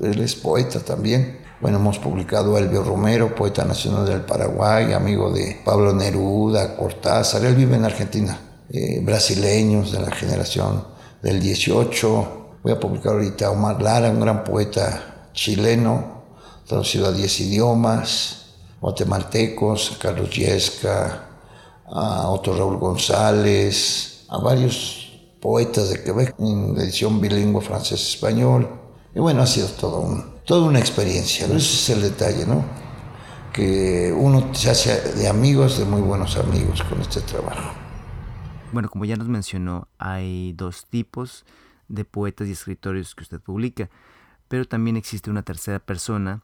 Él 0.00 0.20
es 0.20 0.34
poeta 0.34 0.80
también. 0.80 1.44
Bueno, 1.60 1.78
hemos 1.78 2.00
publicado 2.00 2.56
a 2.56 2.58
Elvio 2.58 2.82
Romero, 2.82 3.36
poeta 3.36 3.64
nacional 3.64 4.04
del 4.04 4.22
Paraguay, 4.22 4.92
amigo 4.92 5.30
de 5.30 5.60
Pablo 5.64 5.92
Neruda, 5.92 6.76
Cortázar. 6.76 7.44
Él 7.44 7.54
vive 7.54 7.76
en 7.76 7.84
Argentina. 7.84 8.36
Eh, 8.70 9.00
brasileños 9.00 9.92
de 9.92 10.00
la 10.00 10.10
generación 10.10 10.84
del 11.22 11.38
18. 11.40 12.56
Voy 12.64 12.72
a 12.72 12.80
publicar 12.80 13.12
ahorita 13.12 13.46
a 13.46 13.50
Omar 13.50 13.80
Lara, 13.80 14.10
un 14.10 14.18
gran 14.18 14.42
poeta 14.42 15.28
chileno, 15.32 16.13
traducido 16.66 17.06
a 17.06 17.12
10 17.12 17.40
idiomas, 17.40 18.54
guatemaltecos, 18.80 19.96
Carlos 20.00 20.30
Yesca, 20.30 21.28
a 21.86 22.28
Otto 22.28 22.56
Raúl 22.56 22.78
González, 22.78 24.26
a 24.28 24.38
varios 24.38 25.20
poetas 25.40 25.90
de 25.90 26.02
Quebec 26.02 26.34
en 26.38 26.76
edición 26.78 27.20
bilingüe 27.20 27.60
francés-español. 27.60 28.68
Y 29.14 29.20
bueno, 29.20 29.42
ha 29.42 29.46
sido 29.46 29.68
todo 29.68 30.00
un, 30.00 30.24
toda 30.44 30.66
una 30.66 30.78
experiencia. 30.78 31.46
Ese 31.46 31.56
es 31.56 31.90
el 31.90 32.02
detalle, 32.02 32.46
¿no? 32.46 32.64
Que 33.52 34.12
uno 34.16 34.52
se 34.54 34.70
hace 34.70 35.00
de 35.12 35.28
amigos, 35.28 35.78
de 35.78 35.84
muy 35.84 36.00
buenos 36.00 36.36
amigos 36.36 36.82
con 36.82 37.00
este 37.00 37.20
trabajo. 37.20 37.72
Bueno, 38.72 38.88
como 38.88 39.04
ya 39.04 39.16
nos 39.16 39.28
mencionó, 39.28 39.86
hay 39.98 40.52
dos 40.54 40.86
tipos 40.90 41.44
de 41.88 42.04
poetas 42.04 42.48
y 42.48 42.52
escritores 42.52 43.14
que 43.14 43.22
usted 43.22 43.40
publica, 43.40 43.88
pero 44.48 44.64
también 44.64 44.96
existe 44.96 45.30
una 45.30 45.42
tercera 45.42 45.78
persona 45.78 46.42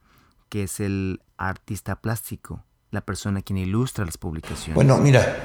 que 0.51 0.65
es 0.65 0.81
el 0.81 1.23
artista 1.39 1.97
plástico, 2.03 2.65
la 2.91 3.01
persona 3.01 3.41
quien 3.41 3.57
ilustra 3.57 4.05
las 4.05 4.19
publicaciones. 4.19 4.75
Bueno, 4.75 4.99
mira, 4.99 5.39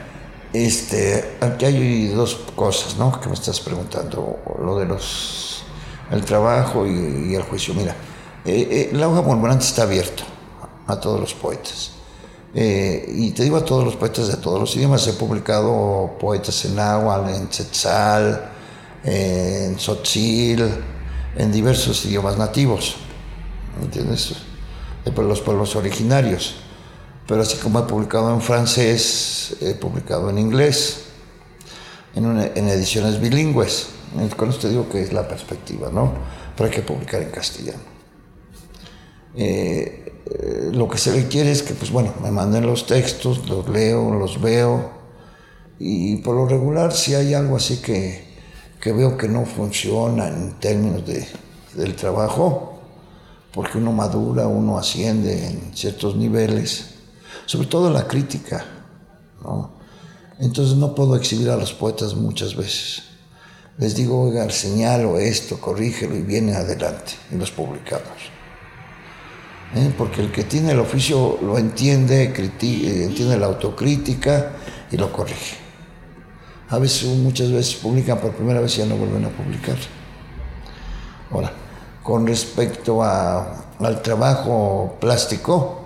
este, 0.51 1.37
aquí 1.39 1.65
hay 1.65 2.07
dos 2.07 2.35
cosas, 2.55 2.97
¿no? 2.97 3.19
Que 3.21 3.29
me 3.29 3.35
estás 3.35 3.61
preguntando, 3.61 4.39
lo 4.59 4.77
de 4.77 4.85
los, 4.85 5.63
el 6.11 6.25
trabajo 6.25 6.85
y, 6.87 7.35
el 7.35 7.43
juicio. 7.43 7.73
Mira, 7.73 7.95
eh, 8.43 8.89
eh, 8.91 8.95
la 8.95 9.07
hoja 9.07 9.21
murmurante 9.21 9.63
está 9.63 9.83
abierta 9.83 10.23
a 10.87 10.99
todos 10.99 11.19
los 11.19 11.33
poetas. 11.33 11.91
Eh, 12.53 13.05
y 13.15 13.31
te 13.31 13.43
digo 13.43 13.57
a 13.57 13.65
todos 13.65 13.83
los 13.83 13.95
poetas 13.97 14.27
de 14.27 14.37
todos 14.37 14.59
los 14.59 14.75
idiomas. 14.75 15.05
He 15.07 15.13
publicado 15.13 16.15
poetas 16.19 16.65
en 16.65 16.75
náhuatl, 16.77 17.29
en 17.29 17.49
tzetzal, 17.49 18.49
en 19.03 19.75
tzotzil, 19.75 20.63
en 21.35 21.51
diversos 21.51 22.05
idiomas 22.05 22.37
nativos. 22.37 22.95
¿Entiendes? 23.81 24.54
De 25.05 25.23
los 25.23 25.41
pueblos 25.41 25.75
originarios. 25.75 26.55
Pero 27.27 27.41
así 27.41 27.57
como 27.57 27.79
he 27.79 27.83
publicado 27.83 28.33
en 28.33 28.41
francés, 28.41 29.57
he 29.61 29.73
publicado 29.73 30.29
en 30.29 30.37
inglés, 30.37 31.05
en, 32.15 32.25
en 32.25 32.67
ediciones 32.69 33.19
bilingües. 33.19 33.87
Con 34.37 34.49
esto 34.49 34.69
digo 34.69 34.87
que 34.89 35.01
es 35.01 35.11
la 35.13 35.27
perspectiva, 35.27 35.89
¿no? 35.91 36.13
Pero 36.55 36.69
hay 36.69 36.75
que 36.75 36.81
publicar 36.81 37.21
en 37.21 37.31
castellano. 37.31 37.83
Eh, 39.35 40.21
eh, 40.25 40.69
lo 40.71 40.87
que 40.87 40.97
se 40.97 41.11
requiere 41.11 41.51
es 41.51 41.63
que, 41.63 41.73
pues 41.73 41.91
bueno, 41.91 42.13
me 42.21 42.31
manden 42.31 42.65
los 42.65 42.87
textos, 42.87 43.47
los 43.49 43.67
leo, 43.67 44.11
los 44.11 44.41
veo, 44.41 44.91
y 45.77 46.17
por 46.17 46.35
lo 46.35 46.47
regular, 46.47 46.93
si 46.93 47.15
hay 47.15 47.33
algo 47.33 47.57
así 47.57 47.77
que, 47.77 48.23
que 48.79 48.93
veo 48.93 49.17
que 49.17 49.27
no 49.27 49.45
funciona 49.45 50.27
en 50.27 50.53
términos 50.53 51.05
de, 51.05 51.27
del 51.73 51.95
trabajo, 51.95 52.74
porque 53.55 53.77
uno 53.77 53.93
madura, 53.93 54.47
uno 54.47 54.77
asciende 54.77 55.47
en 55.47 55.71
ciertos 55.73 56.17
niveles, 56.17 56.87
sobre 57.45 57.67
todo 57.67 57.89
la 57.89 58.05
crítica. 58.05 58.65
Entonces 60.39 60.75
no 60.75 60.93
puedo 60.93 61.15
exhibir 61.15 61.49
a 61.49 61.55
los 61.55 61.71
poetas 61.71 62.15
muchas 62.15 62.53
veces. 62.57 63.03
Les 63.77 63.95
digo, 63.95 64.23
oiga, 64.23 64.49
señalo 64.49 65.17
esto, 65.17 65.59
corrígelo 65.61 66.17
y 66.17 66.21
viene 66.21 66.53
adelante 66.53 67.13
y 67.31 67.37
los 67.37 67.51
publicamos. 67.51 68.35
¿Eh? 69.73 69.93
Porque 69.97 70.19
el 70.21 70.33
que 70.33 70.43
tiene 70.43 70.71
el 70.71 70.79
oficio 70.79 71.39
lo 71.41 71.57
entiende, 71.57 72.23
entiende 72.25 73.37
la 73.37 73.45
autocrítica 73.45 74.51
y 74.91 74.97
lo 74.97 75.13
corrige. 75.13 75.55
A 76.69 76.77
veces, 76.77 77.05
muchas 77.05 77.51
veces 77.51 77.75
publican 77.75 78.19
por 78.19 78.33
primera 78.33 78.59
vez 78.59 78.75
y 78.75 78.79
ya 78.79 78.85
no 78.85 78.97
vuelven 78.97 79.23
a 79.23 79.29
publicar. 79.29 79.77
Ahora, 81.31 81.64
con 82.05 82.27
respecto 82.27 83.01
al 83.01 84.01
trabajo 84.03 84.95
plástico, 85.01 85.79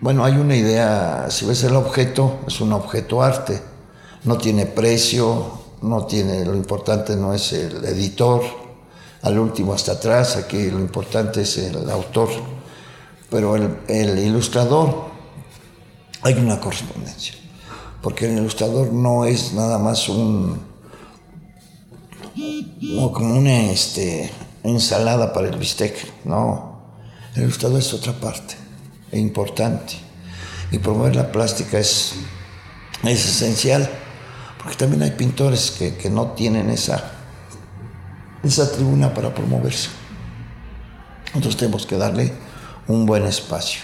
bueno, 0.00 0.24
hay 0.24 0.32
una 0.32 0.56
idea, 0.56 1.26
si 1.28 1.44
ves 1.44 1.62
el 1.64 1.76
objeto, 1.76 2.38
es 2.46 2.62
un 2.62 2.72
objeto 2.72 3.22
arte, 3.22 3.60
no 4.24 4.38
tiene 4.38 4.64
precio, 4.64 5.58
no 5.82 6.06
tiene, 6.06 6.46
lo 6.46 6.56
importante 6.56 7.14
no 7.14 7.34
es 7.34 7.52
el 7.52 7.84
editor, 7.84 8.40
al 9.20 9.38
último 9.38 9.74
hasta 9.74 9.92
atrás, 9.92 10.36
aquí 10.36 10.70
lo 10.70 10.80
importante 10.80 11.42
es 11.42 11.58
el 11.58 11.90
autor, 11.90 12.30
pero 13.28 13.54
el, 13.54 14.18
ilustrador, 14.18 15.10
hay 16.22 16.32
una 16.38 16.58
correspondencia, 16.58 17.34
porque 18.00 18.32
el 18.32 18.38
ilustrador 18.38 18.90
no 18.90 19.26
es 19.26 19.52
nada 19.52 19.78
más 19.78 20.08
un, 20.08 20.58
como 23.12 23.36
un, 23.36 23.46
este, 23.46 24.30
ensalada 24.64 25.32
para 25.32 25.48
el 25.48 25.56
bistec. 25.56 25.94
No, 26.24 26.80
el 27.34 27.42
ilustrador 27.42 27.78
es 27.78 27.92
otra 27.92 28.12
parte, 28.12 28.54
es 29.10 29.20
importante. 29.20 29.94
Y 30.70 30.78
promover 30.78 31.16
la 31.16 31.30
plástica 31.30 31.78
es, 31.78 32.14
es 33.04 33.26
esencial, 33.26 33.88
porque 34.58 34.76
también 34.76 35.02
hay 35.02 35.10
pintores 35.12 35.70
que, 35.70 36.10
no 36.10 36.28
tienen 36.32 36.70
esa, 36.70 37.12
esa 38.42 38.72
tribuna 38.72 39.12
para 39.12 39.34
promoverse. 39.34 39.88
Nosotros 41.34 41.56
tenemos 41.56 41.86
que 41.86 41.96
darle 41.96 42.32
un 42.88 43.06
buen 43.06 43.24
espacio. 43.24 43.82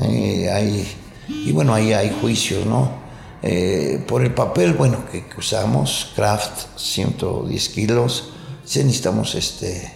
Eh, 0.00 0.86
y 1.28 1.52
bueno, 1.52 1.74
ahí 1.74 1.92
hay 1.92 2.16
juicios, 2.20 2.66
¿no? 2.66 3.06
Eh, 3.42 4.02
por 4.08 4.22
el 4.22 4.34
papel, 4.34 4.72
bueno, 4.72 5.04
que, 5.10 5.24
usamos, 5.38 6.12
craft, 6.16 6.76
110 6.76 7.68
kilos, 7.68 8.30
si 8.66 8.82
necesitamos 8.82 9.34
este, 9.36 9.92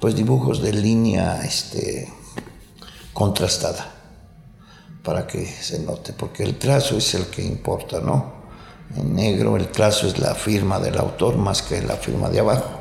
pues 0.00 0.16
dibujos 0.16 0.62
de 0.62 0.72
línea 0.72 1.42
este, 1.44 2.10
contrastada 3.12 3.92
para 5.02 5.26
que 5.26 5.44
se 5.44 5.78
note, 5.80 6.14
porque 6.14 6.42
el 6.42 6.58
trazo 6.58 6.96
es 6.96 7.14
el 7.14 7.26
que 7.26 7.44
importa, 7.44 8.00
¿no? 8.00 8.40
En 8.96 9.14
negro 9.14 9.56
el 9.56 9.68
trazo 9.68 10.06
es 10.06 10.18
la 10.18 10.34
firma 10.34 10.78
del 10.78 10.98
autor 10.98 11.36
más 11.36 11.60
que 11.60 11.82
la 11.82 11.96
firma 11.96 12.30
de 12.30 12.40
abajo. 12.40 12.80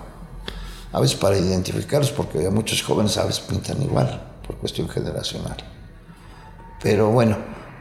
A 0.93 0.99
veces 0.99 1.17
para 1.17 1.37
identificarlos, 1.37 2.11
porque 2.11 2.49
muchos 2.49 2.81
jóvenes 2.81 3.17
a 3.17 3.25
veces 3.25 3.41
pintan 3.41 3.81
igual, 3.81 4.39
por 4.45 4.57
cuestión 4.57 4.87
generacional. 4.87 5.57
Pero 6.81 7.11
bueno, 7.11 7.37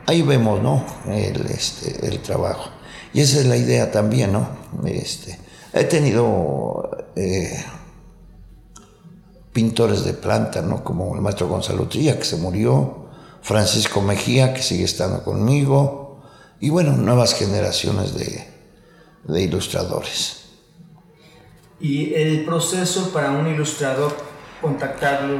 ahí 0.06 0.22
vemos, 0.22 0.60
¿no? 0.62 0.84
El, 1.06 1.46
este, 1.46 2.06
el 2.06 2.20
trabajo. 2.20 2.70
Y 3.12 3.20
esa 3.20 3.38
es 3.40 3.46
la 3.46 3.56
idea 3.56 3.90
también, 3.90 4.32
¿no? 4.32 4.48
Este, 4.84 5.38
he 5.72 5.84
tenido 5.84 6.89
eh, 7.16 7.64
pintores 9.52 10.04
de 10.04 10.14
planta, 10.14 10.62
¿no? 10.62 10.84
Como 10.84 11.14
el 11.14 11.20
maestro 11.20 11.48
Gonzalo 11.48 11.88
Trilla, 11.88 12.18
que 12.18 12.24
se 12.24 12.36
murió, 12.36 13.06
Francisco 13.42 14.00
Mejía, 14.00 14.54
que 14.54 14.62
sigue 14.62 14.84
estando 14.84 15.22
conmigo, 15.24 16.20
y 16.60 16.70
bueno, 16.70 16.92
nuevas 16.92 17.34
generaciones 17.34 18.14
de, 18.14 18.46
de 19.24 19.42
ilustradores. 19.42 20.44
¿Y 21.80 22.12
el 22.14 22.44
proceso 22.44 23.10
para 23.10 23.30
un 23.30 23.46
ilustrador 23.46 24.14
contactarlo? 24.60 25.38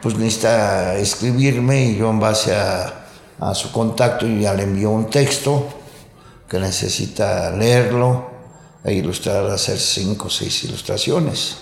Pues 0.00 0.16
necesita 0.16 0.96
escribirme 0.96 1.84
y 1.84 1.96
yo 1.96 2.10
en 2.10 2.20
base 2.20 2.56
a, 2.56 3.06
a 3.38 3.54
su 3.54 3.70
contacto 3.72 4.26
ya 4.26 4.54
le 4.54 4.62
envío 4.62 4.90
un 4.90 5.10
texto 5.10 5.68
que 6.48 6.58
necesita 6.58 7.50
leerlo 7.50 8.33
e 8.84 8.94
ilustrar, 8.94 9.46
hacer 9.46 9.78
cinco 9.78 10.26
o 10.28 10.30
seis 10.30 10.64
ilustraciones. 10.64 11.56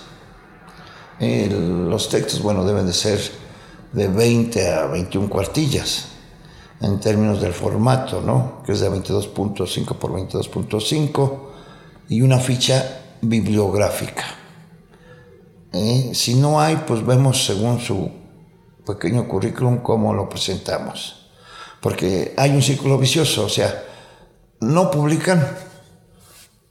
los 1.20 2.08
textos, 2.08 2.42
bueno, 2.42 2.64
deben 2.64 2.85
de 2.87 2.92
ser 2.92 3.20
de 3.92 4.08
20 4.08 4.72
a 4.74 4.87
21 4.87 5.28
cuartillas 5.28 6.08
en 6.80 6.98
términos 6.98 7.40
del 7.40 7.52
formato, 7.52 8.20
¿no? 8.20 8.62
Que 8.66 8.72
es 8.72 8.80
de 8.80 8.90
22.5 8.90 9.96
por 9.98 10.11
22.5 10.11 11.38
y 12.08 12.22
una 12.22 12.38
ficha 12.38 13.02
bibliográfica. 13.20 14.24
¿Eh? 15.72 16.11
Si 16.12 16.35
no 16.35 16.61
hay, 16.61 16.82
pues 16.87 17.06
vemos 17.06 17.46
según 17.46 17.78
su 17.78 18.11
pequeño 18.85 19.28
currículum 19.28 19.78
cómo 19.78 20.12
lo 20.12 20.28
presentamos. 20.28 21.30
Porque 21.80 22.35
hay 22.37 22.50
un 22.50 22.62
círculo 22.62 22.98
vicioso, 22.98 23.44
o 23.44 23.48
sea, 23.48 23.85
no 24.61 24.90
publican, 24.90 25.46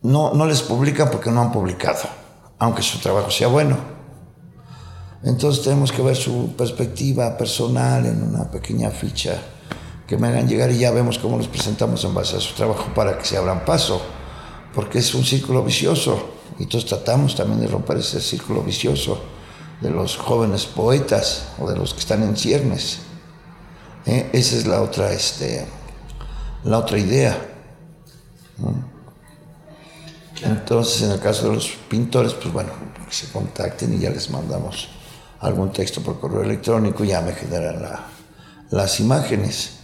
no, 0.03 0.33
no 0.33 0.45
les 0.45 0.61
publican 0.61 1.09
porque 1.09 1.31
no 1.31 1.41
han 1.41 1.51
publicado, 1.51 2.01
aunque 2.59 2.81
su 2.81 2.99
trabajo 2.99 3.29
sea 3.29 3.47
bueno. 3.47 3.77
Entonces 5.23 5.63
tenemos 5.63 5.91
que 5.91 6.01
ver 6.01 6.15
su 6.15 6.55
perspectiva 6.57 7.37
personal 7.37 8.05
en 8.05 8.23
una 8.23 8.49
pequeña 8.49 8.89
ficha 8.89 9.39
que 10.07 10.17
me 10.17 10.27
hagan 10.27 10.47
llegar 10.47 10.71
y 10.71 10.79
ya 10.79 10.91
vemos 10.91 11.19
cómo 11.19 11.37
los 11.37 11.47
presentamos 11.47 12.03
en 12.03 12.13
base 12.13 12.35
a 12.35 12.39
su 12.39 12.55
trabajo 12.55 12.87
para 12.95 13.17
que 13.17 13.25
se 13.25 13.37
abran 13.37 13.63
paso, 13.63 14.01
porque 14.73 14.99
es 14.99 15.13
un 15.13 15.23
círculo 15.23 15.63
vicioso 15.63 16.31
y 16.59 16.63
entonces 16.63 16.89
tratamos 16.89 17.35
también 17.35 17.61
de 17.61 17.67
romper 17.67 17.97
ese 17.97 18.19
círculo 18.19 18.61
vicioso 18.63 19.21
de 19.79 19.89
los 19.89 20.17
jóvenes 20.17 20.65
poetas 20.65 21.49
o 21.59 21.69
de 21.69 21.77
los 21.77 21.93
que 21.93 21.99
están 21.99 22.23
en 22.23 22.35
ciernes. 22.35 22.99
¿Eh? 24.05 24.29
Esa 24.33 24.55
es 24.55 24.67
la 24.67 24.81
otra, 24.81 25.11
este, 25.11 25.67
la 26.63 26.79
otra 26.79 26.97
idea. 26.97 27.37
Entonces, 30.43 31.03
en 31.03 31.11
el 31.11 31.19
caso 31.19 31.49
de 31.49 31.55
los 31.55 31.69
pintores, 31.89 32.33
pues 32.33 32.51
bueno, 32.53 32.71
que 33.07 33.13
se 33.13 33.31
contacten 33.31 33.93
y 33.93 33.99
ya 33.99 34.09
les 34.09 34.29
mandamos 34.29 34.89
algún 35.39 35.71
texto 35.71 36.01
por 36.01 36.19
correo 36.19 36.43
electrónico 36.43 37.03
y 37.03 37.09
ya 37.09 37.21
me 37.21 37.33
generan 37.33 37.81
las 38.69 38.99
imágenes 38.99 39.77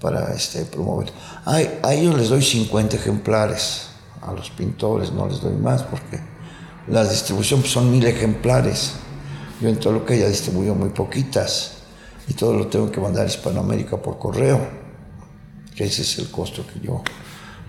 para 0.00 0.32
este, 0.34 0.64
promover. 0.64 1.10
a 1.44 1.94
ellos 1.94 2.14
les 2.16 2.28
doy 2.28 2.42
50 2.42 2.96
ejemplares, 2.96 3.88
a 4.22 4.32
los 4.32 4.50
pintores 4.50 5.12
no 5.12 5.26
les 5.28 5.40
doy 5.40 5.54
más 5.54 5.82
porque 5.82 6.20
la 6.88 7.04
distribución 7.04 7.60
pues, 7.60 7.72
son 7.72 7.90
mil 7.90 8.06
ejemplares. 8.06 8.94
Yo 9.60 9.68
en 9.68 9.80
todo 9.80 9.94
lo 9.94 10.04
que 10.04 10.18
ya 10.18 10.28
distribuyo 10.28 10.74
muy 10.74 10.90
poquitas 10.90 11.78
y 12.28 12.34
todo 12.34 12.52
lo 12.52 12.66
tengo 12.66 12.90
que 12.90 13.00
mandar 13.00 13.24
a 13.24 13.28
Hispanoamérica 13.28 13.96
por 13.96 14.18
correo, 14.18 14.60
que 15.74 15.84
ese 15.84 16.02
es 16.02 16.18
el 16.18 16.30
costo 16.30 16.64
que 16.66 16.80
yo 16.80 17.02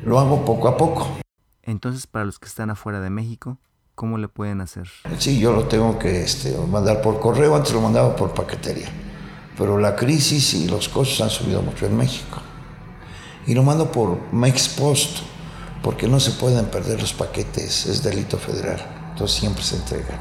lo 0.04 0.20
hago 0.20 0.43
poco 0.43 0.67
a 0.67 0.78
poco. 0.78 1.27
Entonces, 1.67 2.08
para 2.08 2.25
los 2.25 2.39
que 2.39 2.47
están 2.47 2.71
afuera 2.71 2.99
de 2.99 3.12
México, 3.12 3.60
¿cómo 3.93 4.17
le 4.17 4.27
pueden 4.27 4.62
hacer? 4.62 4.89
Sí, 5.19 5.38
yo 5.38 5.53
lo 5.53 5.67
tengo 5.67 5.99
que 5.99 6.23
este, 6.23 6.58
mandar 6.58 7.03
por 7.03 7.19
correo, 7.19 7.56
antes 7.56 7.73
lo 7.73 7.82
mandaba 7.82 8.15
por 8.15 8.34
paquetería 8.34 8.89
pero 9.58 9.80
la 9.80 9.95
crisis 9.95 10.53
y 10.53 10.67
los 10.67 10.88
costos 10.88 11.19
han 11.21 11.30
subido 11.30 11.62
mucho 11.62 11.88
en 11.88 11.97
México. 11.97 12.39
Y 13.47 13.56
lo 13.56 13.63
mando 13.63 13.91
por 13.91 14.32
Mexpost, 14.32 15.19
porque 15.82 16.08
no 16.08 16.19
se 16.19 16.32
pueden 16.32 16.65
perder 16.65 17.01
los 17.01 17.13
paquetes, 17.13 17.88
es 17.88 18.03
delito 18.03 18.38
federal, 18.38 18.80
entonces 19.12 19.39
siempre 19.39 19.63
se 19.63 19.77
entregan. 19.77 20.19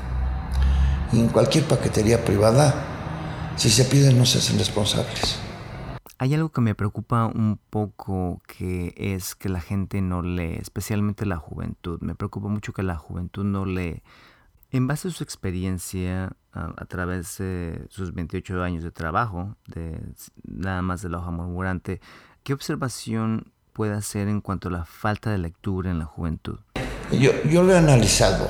Y 1.13 1.21
en 1.21 1.29
cualquier 1.29 1.65
paquetería 1.65 2.25
privada, 2.25 3.53
si 3.57 3.69
se 3.69 3.85
piden 3.85 4.17
no 4.17 4.25
se 4.25 4.39
hacen 4.39 4.59
responsables. 4.59 5.39
Hay 6.19 6.33
algo 6.33 6.51
que 6.51 6.63
me 6.63 6.75
preocupa 6.75 7.27
un 7.27 7.59
poco, 7.69 8.41
que 8.47 8.95
es 8.97 9.35
que 9.35 9.51
la 9.51 9.61
gente 9.61 10.01
no 10.01 10.23
lee, 10.23 10.57
especialmente 10.59 11.27
la 11.27 11.37
juventud. 11.37 12.01
Me 12.01 12.15
preocupa 12.15 12.49
mucho 12.49 12.73
que 12.73 12.83
la 12.83 12.97
juventud 12.97 13.45
no 13.45 13.67
lee. 13.67 14.03
En 14.71 14.87
base 14.87 15.09
a 15.09 15.11
su 15.11 15.23
experiencia, 15.23 16.33
a, 16.53 16.85
través 16.87 17.37
de 17.37 17.87
sus 17.91 18.15
28 18.15 18.63
años 18.63 18.83
de 18.83 18.91
trabajo, 18.91 19.57
de 19.67 20.01
nada 20.43 20.81
más 20.81 21.03
de 21.03 21.11
la 21.11 21.19
hoja 21.19 21.31
murmurante, 21.31 22.01
¿qué 22.43 22.55
observación 22.55 23.53
puede 23.75 23.93
hacer 23.93 24.29
en 24.29 24.41
cuanto 24.41 24.69
a 24.69 24.73
la 24.73 24.85
falta 24.87 25.31
de 25.31 25.39
lectura 25.39 25.91
en 25.91 25.99
la 25.99 26.07
juventud? 26.07 26.59
Yo, 27.13 27.31
yo 27.45 27.63
lo 27.63 27.75
he 27.75 27.79
analizado. 27.79 28.49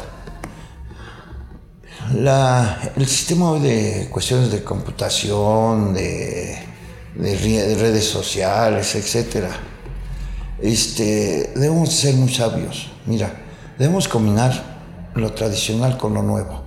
La, 2.14 2.92
el 2.94 3.06
sistema 3.06 3.54
de 3.54 4.08
cuestiones 4.10 4.52
de 4.52 4.62
computación, 4.62 5.92
de, 5.92 6.65
de, 7.18 7.74
redes 7.76 8.04
sociales, 8.04 8.94
etc. 8.94 9.46
Este, 10.60 11.52
debemos 11.54 11.92
ser 11.92 12.14
muy 12.14 12.32
sabios. 12.32 12.90
Mira, 13.06 13.32
debemos 13.78 14.08
combinar 14.08 15.10
lo 15.14 15.32
tradicional 15.32 15.96
con 15.96 16.14
lo 16.14 16.22
nuevo. 16.22 16.64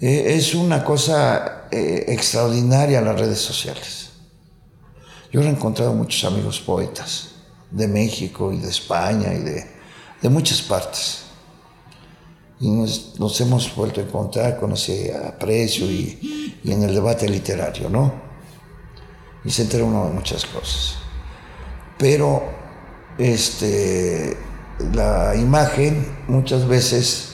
Eh, 0.00 0.34
es 0.36 0.54
una 0.54 0.84
cosa 0.84 1.68
eh, 1.70 2.04
extraordinaria 2.08 3.00
las 3.00 3.18
redes 3.18 3.40
sociales. 3.40 4.10
Yo 5.32 5.42
he 5.42 5.48
encontrado 5.48 5.92
muchos 5.92 6.24
amigos 6.24 6.60
poetas 6.60 7.30
de 7.70 7.86
México 7.86 8.52
y 8.52 8.58
de 8.58 8.68
España 8.68 9.34
y 9.34 9.40
de, 9.40 9.66
de 10.22 10.28
muchas 10.28 10.62
partes. 10.62 11.24
Y 12.60 12.70
nos, 12.70 13.40
hemos 13.40 13.74
vuelto 13.74 14.00
a 14.00 14.04
encontrar 14.04 14.58
con 14.58 14.72
ese 14.72 15.14
aprecio 15.14 15.86
y, 15.90 16.47
y 16.64 16.72
en 16.72 16.82
el 16.82 16.94
debate 16.94 17.28
literario, 17.28 17.88
¿no? 17.88 18.12
Y 19.44 19.50
se 19.50 19.62
entera 19.62 19.84
uno 19.84 20.06
de 20.06 20.12
muchas 20.12 20.44
cosas. 20.46 20.96
Pero 21.96 22.42
este, 23.18 24.36
la 24.92 25.34
imagen 25.36 26.24
muchas 26.28 26.66
veces 26.66 27.28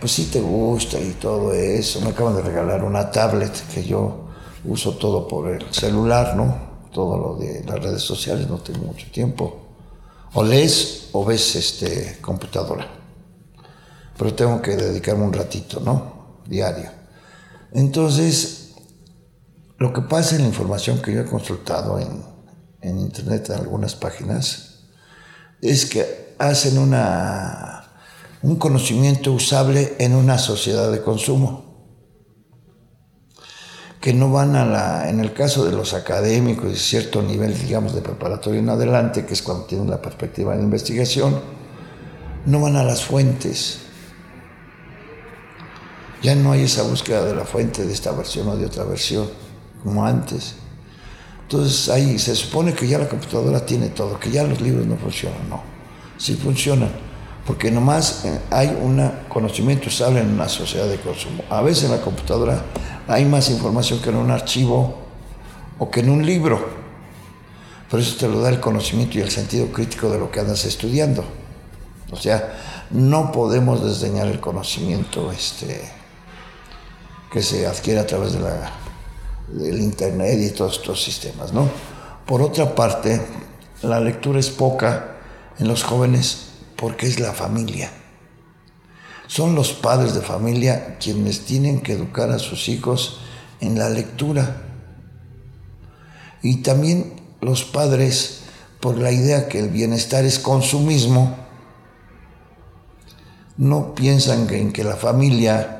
pues 0.00 0.12
sí 0.12 0.26
te 0.26 0.40
gusta 0.40 1.00
y 1.00 1.12
todo 1.12 1.54
eso. 1.54 2.00
Me 2.02 2.10
acaban 2.10 2.36
de 2.36 2.42
regalar 2.42 2.84
una 2.84 3.10
tablet 3.10 3.52
que 3.72 3.82
yo 3.82 4.28
uso 4.64 4.96
todo 4.96 5.26
por 5.26 5.48
el 5.48 5.72
celular, 5.72 6.36
¿no? 6.36 6.74
Todo 6.92 7.16
lo 7.18 7.36
de 7.36 7.64
las 7.64 7.82
redes 7.82 8.02
sociales, 8.02 8.48
no 8.48 8.58
tengo 8.58 8.84
mucho 8.84 9.10
tiempo. 9.10 9.62
O 10.34 10.42
lees 10.42 11.08
o 11.12 11.24
ves 11.24 11.56
este, 11.56 12.18
computadora. 12.20 12.86
Pero 14.16 14.34
tengo 14.34 14.60
que 14.60 14.76
dedicarme 14.76 15.24
un 15.24 15.32
ratito, 15.32 15.80
¿no? 15.80 16.40
Diario. 16.46 17.03
Entonces, 17.74 18.72
lo 19.78 19.92
que 19.92 20.00
pasa 20.00 20.36
en 20.36 20.42
la 20.42 20.48
información 20.48 21.02
que 21.02 21.12
yo 21.12 21.20
he 21.20 21.26
consultado 21.26 21.98
en, 21.98 22.22
en 22.80 22.98
internet, 22.98 23.50
en 23.50 23.56
algunas 23.56 23.94
páginas, 23.94 24.84
es 25.60 25.84
que 25.84 26.34
hacen 26.38 26.78
una 26.78 27.84
un 28.44 28.56
conocimiento 28.56 29.32
usable 29.32 29.94
en 29.98 30.14
una 30.14 30.36
sociedad 30.36 30.92
de 30.92 31.00
consumo. 31.00 31.64
que 34.02 34.12
no 34.12 34.30
van 34.30 34.54
a 34.54 34.66
la, 34.66 35.08
en 35.08 35.18
el 35.18 35.32
caso 35.32 35.64
de 35.64 35.72
los 35.72 35.94
académicos 35.94 36.68
de 36.70 36.76
cierto 36.76 37.22
nivel, 37.22 37.58
digamos, 37.58 37.94
de 37.94 38.02
preparatoria 38.02 38.60
en 38.60 38.68
adelante, 38.68 39.24
que 39.24 39.32
es 39.32 39.40
cuando 39.40 39.64
tienen 39.64 39.88
la 39.88 40.02
perspectiva 40.02 40.54
de 40.54 40.62
investigación, 40.62 41.40
no 42.44 42.60
van 42.60 42.76
a 42.76 42.84
las 42.84 43.02
fuentes. 43.02 43.83
Ya 46.24 46.34
no 46.34 46.52
hay 46.52 46.62
esa 46.62 46.84
búsqueda 46.84 47.22
de 47.22 47.34
la 47.34 47.44
fuente 47.44 47.84
de 47.84 47.92
esta 47.92 48.10
versión 48.12 48.48
o 48.48 48.56
de 48.56 48.64
otra 48.64 48.84
versión, 48.84 49.28
como 49.82 50.06
antes. 50.06 50.54
Entonces 51.42 51.90
ahí 51.90 52.18
se 52.18 52.34
supone 52.34 52.72
que 52.72 52.88
ya 52.88 52.98
la 52.98 53.10
computadora 53.10 53.66
tiene 53.66 53.90
todo, 53.90 54.18
que 54.18 54.30
ya 54.30 54.42
los 54.42 54.58
libros 54.62 54.86
no 54.86 54.96
funcionan, 54.96 55.50
no, 55.50 55.60
sí 56.16 56.34
funcionan, 56.34 56.88
porque 57.46 57.70
nomás 57.70 58.24
eh, 58.24 58.40
hay 58.50 58.68
un 58.68 59.06
conocimiento 59.28 59.90
estable 59.90 60.20
en 60.20 60.30
una 60.30 60.48
sociedad 60.48 60.88
de 60.88 60.98
consumo. 60.98 61.44
A 61.50 61.60
veces 61.60 61.84
en 61.84 61.90
la 61.90 62.00
computadora 62.00 62.64
hay 63.06 63.26
más 63.26 63.50
información 63.50 64.00
que 64.00 64.08
en 64.08 64.16
un 64.16 64.30
archivo 64.30 64.96
o 65.78 65.90
que 65.90 66.00
en 66.00 66.08
un 66.08 66.24
libro. 66.24 66.58
Por 67.90 68.00
eso 68.00 68.16
te 68.16 68.28
lo 68.28 68.40
da 68.40 68.48
el 68.48 68.60
conocimiento 68.60 69.18
y 69.18 69.20
el 69.20 69.30
sentido 69.30 69.66
crítico 69.66 70.08
de 70.08 70.18
lo 70.18 70.30
que 70.30 70.40
andas 70.40 70.64
estudiando. 70.64 71.22
O 72.10 72.16
sea, 72.16 72.86
no 72.92 73.30
podemos 73.30 73.84
desdeñar 73.84 74.26
el 74.28 74.40
conocimiento 74.40 75.30
este, 75.30 75.82
que 77.34 77.42
se 77.42 77.66
adquiere 77.66 77.98
a 77.98 78.06
través 78.06 78.34
de 78.34 78.38
la, 78.38 78.70
del 79.48 79.80
Internet 79.80 80.38
y 80.40 80.50
todos 80.50 80.78
estos 80.78 81.02
sistemas. 81.02 81.52
¿no? 81.52 81.68
Por 82.24 82.40
otra 82.40 82.76
parte, 82.76 83.20
la 83.82 83.98
lectura 83.98 84.38
es 84.38 84.50
poca 84.50 85.16
en 85.58 85.66
los 85.66 85.82
jóvenes 85.82 86.50
porque 86.76 87.08
es 87.08 87.18
la 87.18 87.32
familia. 87.32 87.90
Son 89.26 89.56
los 89.56 89.72
padres 89.72 90.14
de 90.14 90.20
familia 90.20 90.96
quienes 91.00 91.40
tienen 91.40 91.80
que 91.80 91.94
educar 91.94 92.30
a 92.30 92.38
sus 92.38 92.68
hijos 92.68 93.18
en 93.60 93.80
la 93.80 93.90
lectura. 93.90 94.62
Y 96.40 96.58
también 96.58 97.14
los 97.40 97.64
padres, 97.64 98.42
por 98.78 98.96
la 98.96 99.10
idea 99.10 99.48
que 99.48 99.58
el 99.58 99.70
bienestar 99.70 100.24
es 100.24 100.38
consumismo, 100.38 101.34
no 103.56 103.96
piensan 103.96 104.48
en 104.54 104.72
que 104.72 104.84
la 104.84 104.94
familia 104.94 105.73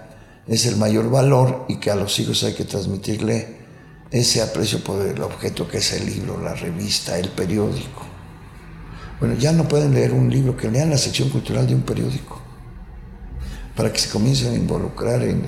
es 0.46 0.66
el 0.66 0.76
mayor 0.76 1.10
valor 1.10 1.64
y 1.68 1.76
que 1.76 1.90
a 1.90 1.96
los 1.96 2.18
hijos 2.18 2.42
hay 2.44 2.54
que 2.54 2.64
transmitirle 2.64 3.64
ese 4.10 4.42
aprecio 4.42 4.82
por 4.84 5.04
el 5.04 5.20
objeto 5.22 5.66
que 5.66 5.78
es 5.78 5.92
el 5.92 6.06
libro, 6.06 6.40
la 6.40 6.54
revista, 6.54 7.18
el 7.18 7.30
periódico. 7.30 8.02
Bueno, 9.20 9.34
ya 9.36 9.52
no 9.52 9.66
pueden 9.66 9.94
leer 9.94 10.12
un 10.12 10.30
libro, 10.30 10.56
que 10.56 10.70
lean 10.70 10.90
la 10.90 10.98
sección 10.98 11.30
cultural 11.30 11.66
de 11.66 11.74
un 11.74 11.82
periódico 11.82 12.40
para 13.74 13.92
que 13.92 13.98
se 13.98 14.10
comiencen 14.10 14.52
a 14.52 14.56
involucrar 14.56 15.22
en, 15.22 15.46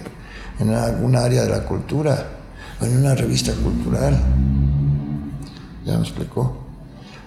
en 0.59 0.70
alguna 0.70 1.24
área 1.24 1.44
de 1.44 1.51
la 1.51 1.64
cultura 1.64 2.28
o 2.80 2.84
en 2.84 2.97
una 2.97 3.14
revista 3.14 3.53
cultural. 3.53 4.18
¿Ya 5.84 5.97
me 5.97 6.03
explicó? 6.03 6.57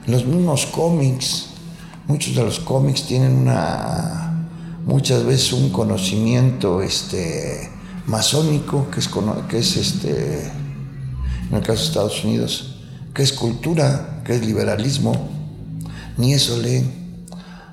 Los 0.07 0.25
mismos 0.25 0.65
cómics, 0.65 1.47
muchos 2.07 2.35
de 2.35 2.43
los 2.43 2.59
cómics 2.59 3.05
tienen 3.05 3.33
una, 3.33 4.28
muchas 4.85 5.23
veces 5.25 5.53
un 5.53 5.69
conocimiento 5.69 6.81
este, 6.81 7.69
masónico, 8.05 8.89
que 8.91 8.99
es, 8.99 9.09
que 9.49 9.57
es 9.59 9.77
este, 9.77 10.51
en 11.49 11.55
el 11.55 11.61
caso 11.61 11.81
de 11.81 11.87
Estados 11.87 12.23
Unidos, 12.23 12.75
que 13.13 13.23
es 13.23 13.33
cultura, 13.33 14.21
que 14.25 14.35
es 14.35 14.45
liberalismo, 14.45 15.29
ni 16.17 16.33
eso 16.33 16.57
leen. 16.57 17.25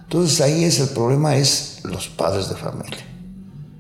Entonces 0.03 0.41
ahí 0.41 0.65
es 0.65 0.79
el 0.81 0.89
problema, 0.91 1.37
es 1.37 1.81
los 1.85 2.09
padres 2.09 2.49
de 2.49 2.57
familia. 2.57 3.07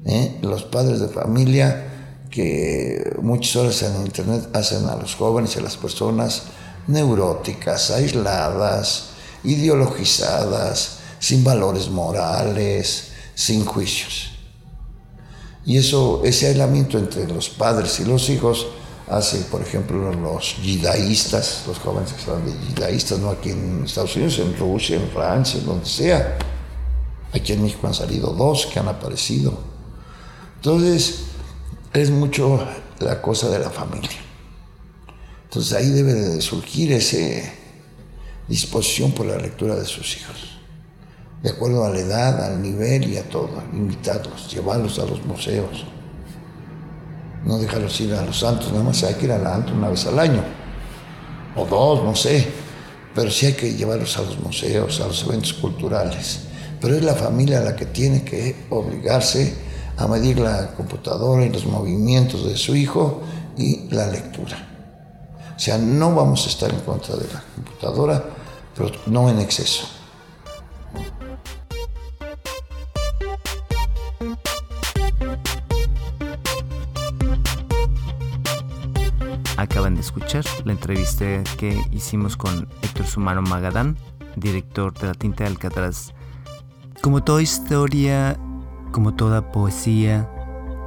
¿eh? 0.06 0.38
los 0.42 0.62
padres 0.62 1.00
de 1.00 1.08
familia 1.08 1.84
que 2.30 3.16
muchas 3.20 3.56
horas 3.56 3.82
en 3.82 4.06
internet 4.06 4.48
hacen 4.54 4.86
a 4.86 4.96
los 4.96 5.14
jóvenes 5.14 5.56
y 5.56 5.58
a 5.58 5.62
las 5.62 5.76
personas 5.76 6.42
neuróticas, 6.86 7.90
aisladas, 7.90 9.08
ideologizadas, 9.44 10.98
sin 11.18 11.42
valores 11.42 11.88
morales, 11.88 13.12
sin 13.36 13.64
juicios. 13.64 14.32
Y 15.64 15.76
eso, 15.76 16.22
ese 16.24 16.48
aislamiento 16.48 16.98
entre 16.98 17.28
los 17.28 17.48
padres 17.48 18.00
y 18.00 18.04
los 18.04 18.28
hijos 18.28 18.66
hace, 19.08 19.38
por 19.42 19.62
ejemplo, 19.62 20.12
los 20.12 20.56
yidaístas, 20.60 21.62
los 21.68 21.78
jóvenes 21.78 22.12
que 22.12 22.18
están 22.18 22.44
de 22.44 22.52
yidaístas, 22.66 23.20
no 23.20 23.30
aquí 23.30 23.50
en 23.50 23.84
Estados 23.84 24.16
Unidos, 24.16 24.40
en 24.40 24.56
Rusia, 24.58 24.96
en 24.96 25.08
Francia, 25.10 25.60
en 25.60 25.66
donde 25.66 25.86
sea. 25.86 26.36
Aquí 27.32 27.52
en 27.52 27.62
México 27.62 27.86
han 27.86 27.94
salido 27.94 28.32
dos 28.32 28.66
que 28.66 28.80
han 28.80 28.88
aparecido 28.88 29.76
entonces, 30.66 31.20
es 31.92 32.10
mucho 32.10 32.66
la 32.98 33.22
cosa 33.22 33.48
de 33.48 33.60
la 33.60 33.70
familia. 33.70 34.10
Entonces 35.44 35.72
ahí 35.74 35.90
debe 35.90 36.12
de 36.12 36.40
surgir 36.40 36.90
esa 36.92 37.18
disposición 38.48 39.12
por 39.12 39.26
la 39.26 39.36
lectura 39.36 39.76
de 39.76 39.84
sus 39.84 40.16
hijos, 40.16 40.55
de 41.46 41.52
acuerdo 41.52 41.84
a 41.84 41.90
la 41.90 42.00
edad, 42.00 42.44
al 42.44 42.60
nivel 42.60 43.08
y 43.08 43.18
a 43.18 43.22
todo, 43.28 43.62
invitarlos, 43.72 44.52
llevarlos 44.52 44.98
a 44.98 45.04
los 45.04 45.24
museos, 45.24 45.84
no 47.44 47.56
dejarlos 47.58 48.00
ir 48.00 48.14
a 48.14 48.26
los 48.26 48.40
santos, 48.40 48.72
nada 48.72 48.82
más 48.82 49.04
hay 49.04 49.14
que 49.14 49.26
ir 49.26 49.32
a 49.32 49.38
la 49.38 49.52
santo 49.52 49.72
una 49.72 49.88
vez 49.88 50.04
al 50.06 50.18
año, 50.18 50.42
o 51.54 51.64
dos, 51.64 52.02
no 52.02 52.16
sé, 52.16 52.48
pero 53.14 53.30
sí 53.30 53.46
hay 53.46 53.52
que 53.52 53.72
llevarlos 53.74 54.18
a 54.18 54.22
los 54.22 54.40
museos, 54.40 55.00
a 55.00 55.06
los 55.06 55.22
eventos 55.22 55.52
culturales, 55.52 56.40
pero 56.80 56.96
es 56.96 57.04
la 57.04 57.14
familia 57.14 57.60
la 57.60 57.76
que 57.76 57.86
tiene 57.86 58.24
que 58.24 58.66
obligarse 58.70 59.54
a 59.98 60.08
medir 60.08 60.40
la 60.40 60.74
computadora 60.74 61.46
y 61.46 61.50
los 61.50 61.64
movimientos 61.64 62.44
de 62.44 62.56
su 62.56 62.74
hijo 62.74 63.22
y 63.56 63.88
la 63.90 64.08
lectura. 64.08 64.56
O 65.54 65.60
sea, 65.60 65.78
no 65.78 66.12
vamos 66.12 66.44
a 66.44 66.50
estar 66.50 66.72
en 66.72 66.80
contra 66.80 67.14
de 67.14 67.32
la 67.32 67.40
computadora, 67.54 68.24
pero 68.74 68.90
no 69.06 69.30
en 69.30 69.38
exceso. 69.38 69.95
Escuchar 79.98 80.44
la 80.64 80.72
entrevista 80.72 81.24
que 81.56 81.80
hicimos 81.92 82.36
con 82.36 82.68
Héctor 82.82 83.06
Sumano 83.06 83.42
Magadán, 83.42 83.96
director 84.36 84.92
de 84.94 85.08
La 85.08 85.14
Tinta 85.14 85.44
de 85.44 85.50
Alcatraz. 85.50 86.12
Como 87.02 87.22
toda 87.22 87.42
historia 87.42 88.38
como 88.96 89.12
toda 89.12 89.52
poesía, 89.52 90.26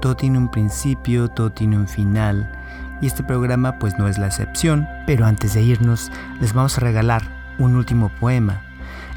todo 0.01 0.15
tiene 0.15 0.39
un 0.39 0.49
principio, 0.49 1.27
todo 1.29 1.51
tiene 1.51 1.77
un 1.77 1.87
final, 1.87 2.51
y 3.03 3.05
este 3.05 3.23
programa 3.23 3.77
pues 3.77 3.99
no 3.99 4.07
es 4.07 4.17
la 4.17 4.25
excepción, 4.25 4.87
pero 5.05 5.27
antes 5.27 5.53
de 5.53 5.61
irnos 5.61 6.11
les 6.41 6.53
vamos 6.53 6.75
a 6.77 6.81
regalar 6.81 7.55
un 7.59 7.75
último 7.75 8.09
poema. 8.19 8.63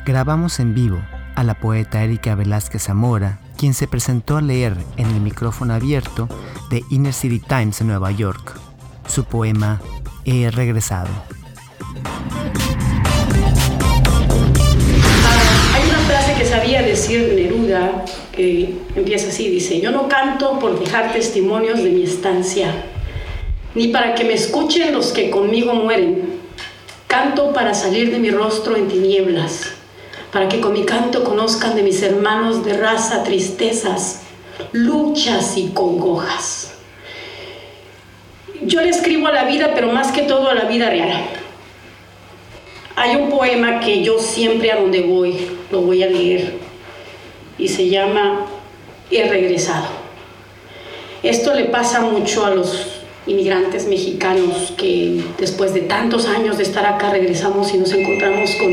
Grabamos 0.04 0.60
en 0.60 0.74
vivo 0.74 1.00
a 1.36 1.42
la 1.42 1.54
poeta 1.54 2.02
Erika 2.02 2.34
Velázquez 2.34 2.82
Zamora, 2.82 3.38
quien 3.56 3.72
se 3.72 3.88
presentó 3.88 4.36
a 4.36 4.42
leer 4.42 4.76
en 4.98 5.06
el 5.06 5.22
micrófono 5.22 5.72
abierto 5.72 6.28
de 6.68 6.84
Inner 6.90 7.14
City 7.14 7.38
Times 7.38 7.80
en 7.80 7.86
Nueva 7.86 8.10
York. 8.10 8.60
Su 9.12 9.24
poema 9.24 9.78
He 10.24 10.50
regresado. 10.50 11.10
Hay 15.74 15.82
una 15.86 15.98
frase 16.06 16.34
que 16.38 16.46
sabía 16.46 16.80
decir 16.80 17.34
Neruda 17.34 18.06
que 18.34 18.74
empieza 18.96 19.28
así, 19.28 19.50
dice, 19.50 19.82
yo 19.82 19.90
no 19.90 20.08
canto 20.08 20.58
por 20.58 20.80
dejar 20.80 21.12
testimonios 21.12 21.82
de 21.82 21.90
mi 21.90 22.04
estancia, 22.04 22.72
ni 23.74 23.88
para 23.88 24.14
que 24.14 24.24
me 24.24 24.32
escuchen 24.32 24.94
los 24.94 25.12
que 25.12 25.28
conmigo 25.28 25.74
mueren. 25.74 26.40
Canto 27.06 27.52
para 27.52 27.74
salir 27.74 28.10
de 28.10 28.18
mi 28.18 28.30
rostro 28.30 28.76
en 28.76 28.88
tinieblas, 28.88 29.72
para 30.32 30.48
que 30.48 30.62
con 30.62 30.72
mi 30.72 30.86
canto 30.86 31.22
conozcan 31.22 31.76
de 31.76 31.82
mis 31.82 32.02
hermanos 32.02 32.64
de 32.64 32.78
raza 32.78 33.24
tristezas, 33.24 34.22
luchas 34.72 35.58
y 35.58 35.68
congojas. 35.68 36.71
Yo 38.64 38.80
le 38.80 38.90
escribo 38.90 39.26
a 39.26 39.32
la 39.32 39.44
vida, 39.44 39.72
pero 39.74 39.92
más 39.92 40.12
que 40.12 40.22
todo 40.22 40.48
a 40.48 40.54
la 40.54 40.64
vida 40.64 40.88
real. 40.88 41.24
Hay 42.94 43.16
un 43.16 43.30
poema 43.30 43.80
que 43.80 44.02
yo 44.02 44.18
siempre 44.18 44.70
a 44.70 44.76
donde 44.76 45.00
voy 45.00 45.34
lo 45.70 45.80
voy 45.80 46.02
a 46.02 46.06
leer 46.06 46.52
y 47.58 47.68
se 47.68 47.88
llama 47.88 48.46
He 49.10 49.28
regresado. 49.28 49.86
Esto 51.22 51.54
le 51.54 51.64
pasa 51.64 52.00
mucho 52.00 52.44
a 52.44 52.50
los 52.50 53.02
inmigrantes 53.26 53.86
mexicanos 53.86 54.72
que 54.76 55.22
después 55.38 55.72
de 55.72 55.82
tantos 55.82 56.26
años 56.26 56.58
de 56.58 56.64
estar 56.64 56.84
acá 56.84 57.10
regresamos 57.10 57.72
y 57.72 57.78
nos 57.78 57.92
encontramos 57.92 58.50
con 58.56 58.72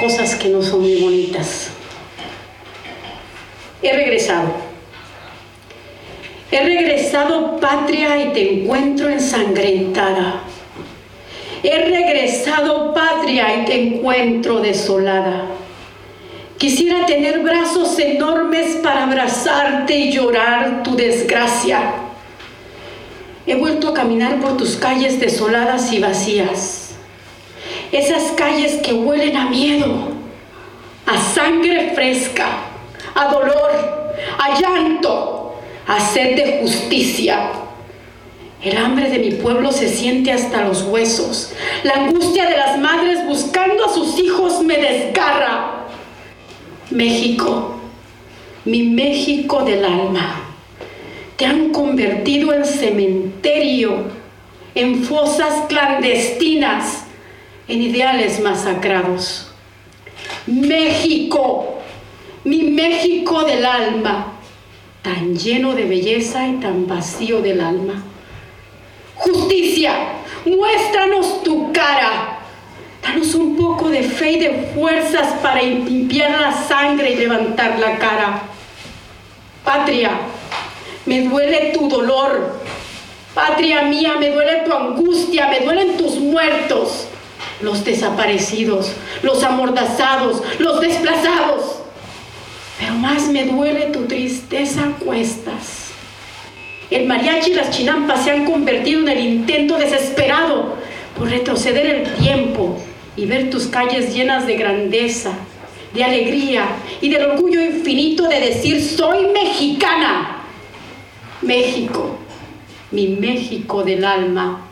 cosas 0.00 0.36
que 0.36 0.48
no 0.48 0.62
son 0.62 0.80
muy 0.80 0.96
bonitas. 0.96 1.70
He 3.82 3.92
regresado. 3.92 4.63
He 6.54 6.62
regresado 6.62 7.56
patria 7.56 8.16
y 8.16 8.32
te 8.32 8.60
encuentro 8.60 9.08
ensangrentada. 9.08 10.42
He 11.64 11.84
regresado 11.84 12.94
patria 12.94 13.56
y 13.56 13.64
te 13.64 13.82
encuentro 13.82 14.60
desolada. 14.60 15.46
Quisiera 16.56 17.06
tener 17.06 17.40
brazos 17.40 17.98
enormes 17.98 18.76
para 18.76 19.02
abrazarte 19.02 19.98
y 19.98 20.12
llorar 20.12 20.84
tu 20.84 20.94
desgracia. 20.94 21.92
He 23.48 23.56
vuelto 23.56 23.88
a 23.88 23.94
caminar 23.94 24.40
por 24.40 24.56
tus 24.56 24.76
calles 24.76 25.18
desoladas 25.18 25.92
y 25.92 25.98
vacías. 25.98 26.94
Esas 27.90 28.30
calles 28.36 28.76
que 28.76 28.92
huelen 28.92 29.36
a 29.36 29.46
miedo, 29.46 30.12
a 31.04 31.18
sangre 31.18 31.90
fresca, 31.96 32.46
a 33.12 33.26
dolor, 33.26 34.14
a 34.38 34.60
llanto, 34.60 35.33
a 35.86 36.00
sed 36.00 36.36
de 36.36 36.60
justicia. 36.60 37.50
El 38.62 38.78
hambre 38.78 39.10
de 39.10 39.18
mi 39.18 39.32
pueblo 39.32 39.72
se 39.72 39.88
siente 39.88 40.32
hasta 40.32 40.64
los 40.64 40.82
huesos. 40.82 41.52
La 41.82 41.94
angustia 41.94 42.48
de 42.48 42.56
las 42.56 42.78
madres 42.78 43.26
buscando 43.26 43.84
a 43.84 43.92
sus 43.92 44.18
hijos 44.18 44.62
me 44.62 44.78
desgarra. 44.78 45.86
México, 46.90 47.74
mi 48.64 48.84
México 48.84 49.64
del 49.64 49.84
alma 49.84 50.40
te 51.36 51.46
han 51.46 51.70
convertido 51.70 52.52
en 52.52 52.64
cementerio, 52.64 54.04
en 54.74 55.04
fosas 55.04 55.64
clandestinas, 55.68 57.04
en 57.68 57.82
ideales 57.82 58.40
masacrados. 58.40 59.48
México, 60.46 61.78
mi 62.44 62.62
México 62.62 63.42
del 63.44 63.64
alma, 63.64 64.33
tan 65.04 65.36
lleno 65.36 65.74
de 65.74 65.84
belleza 65.84 66.48
y 66.48 66.54
tan 66.54 66.86
vacío 66.86 67.42
del 67.42 67.60
alma. 67.60 68.02
Justicia, 69.16 69.92
muéstranos 70.46 71.42
tu 71.42 71.72
cara. 71.72 72.38
Danos 73.02 73.34
un 73.34 73.54
poco 73.54 73.90
de 73.90 74.02
fe 74.02 74.32
y 74.32 74.40
de 74.40 74.72
fuerzas 74.74 75.34
para 75.42 75.62
limpiar 75.62 76.40
la 76.40 76.52
sangre 76.52 77.10
y 77.12 77.16
levantar 77.16 77.78
la 77.78 77.98
cara. 77.98 78.42
Patria, 79.62 80.12
me 81.04 81.20
duele 81.28 81.72
tu 81.74 81.86
dolor. 81.86 82.60
Patria 83.34 83.82
mía, 83.82 84.14
me 84.18 84.30
duele 84.30 84.62
tu 84.64 84.72
angustia, 84.72 85.48
me 85.48 85.60
duelen 85.60 85.98
tus 85.98 86.16
muertos, 86.16 87.08
los 87.60 87.84
desaparecidos, 87.84 88.92
los 89.22 89.44
amordazados, 89.44 90.42
los 90.58 90.80
desplazados. 90.80 91.73
Pero 92.84 92.96
más 92.98 93.28
me 93.28 93.46
duele 93.46 93.86
tu 93.86 94.04
tristeza 94.04 94.92
cuestas. 95.02 95.88
El 96.90 97.06
mariachi 97.06 97.52
y 97.52 97.54
las 97.54 97.70
chinampas 97.70 98.24
se 98.24 98.30
han 98.30 98.44
convertido 98.44 99.00
en 99.00 99.08
el 99.08 99.20
intento 99.20 99.78
desesperado 99.78 100.76
por 101.16 101.30
retroceder 101.30 101.86
el 101.86 102.14
tiempo 102.16 102.78
y 103.16 103.24
ver 103.24 103.48
tus 103.48 103.68
calles 103.68 104.12
llenas 104.14 104.46
de 104.46 104.56
grandeza, 104.56 105.32
de 105.94 106.04
alegría 106.04 106.66
y 107.00 107.08
del 107.08 107.24
orgullo 107.24 107.64
infinito 107.64 108.28
de 108.28 108.40
decir 108.40 108.82
soy 108.82 109.28
mexicana. 109.28 110.42
México, 111.40 112.18
mi 112.90 113.08
México 113.08 113.82
del 113.82 114.04
alma, 114.04 114.68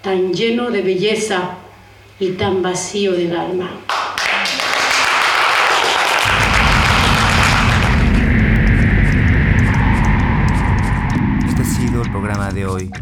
tan 0.00 0.32
lleno 0.32 0.70
de 0.70 0.80
belleza 0.80 1.58
y 2.18 2.30
tan 2.30 2.62
vacío 2.62 3.12
del 3.12 3.36
alma. 3.36 3.72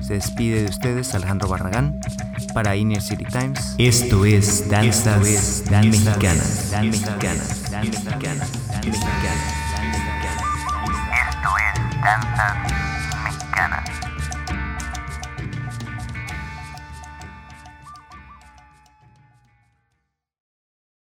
Se 0.01 0.15
despide 0.15 0.63
de 0.63 0.69
ustedes 0.69 1.15
Alejandro 1.15 1.49
Barragán 1.49 2.01
para 2.55 2.77
Inner 2.77 3.03
City 3.03 3.25
Times. 3.25 3.75
Esto 3.79 4.25
es 4.25 4.69
Danzas 4.69 5.21
Mexicanas. 5.21 5.71
Dan 5.71 5.91
Mexicanas. 5.91 6.71
Dan 6.71 6.91
Mexicanas. 6.91 7.71
Dan 7.71 7.87
Mexicanas. 7.87 8.51
Esto 11.29 11.51
es 11.59 12.01
Danzas 12.03 13.90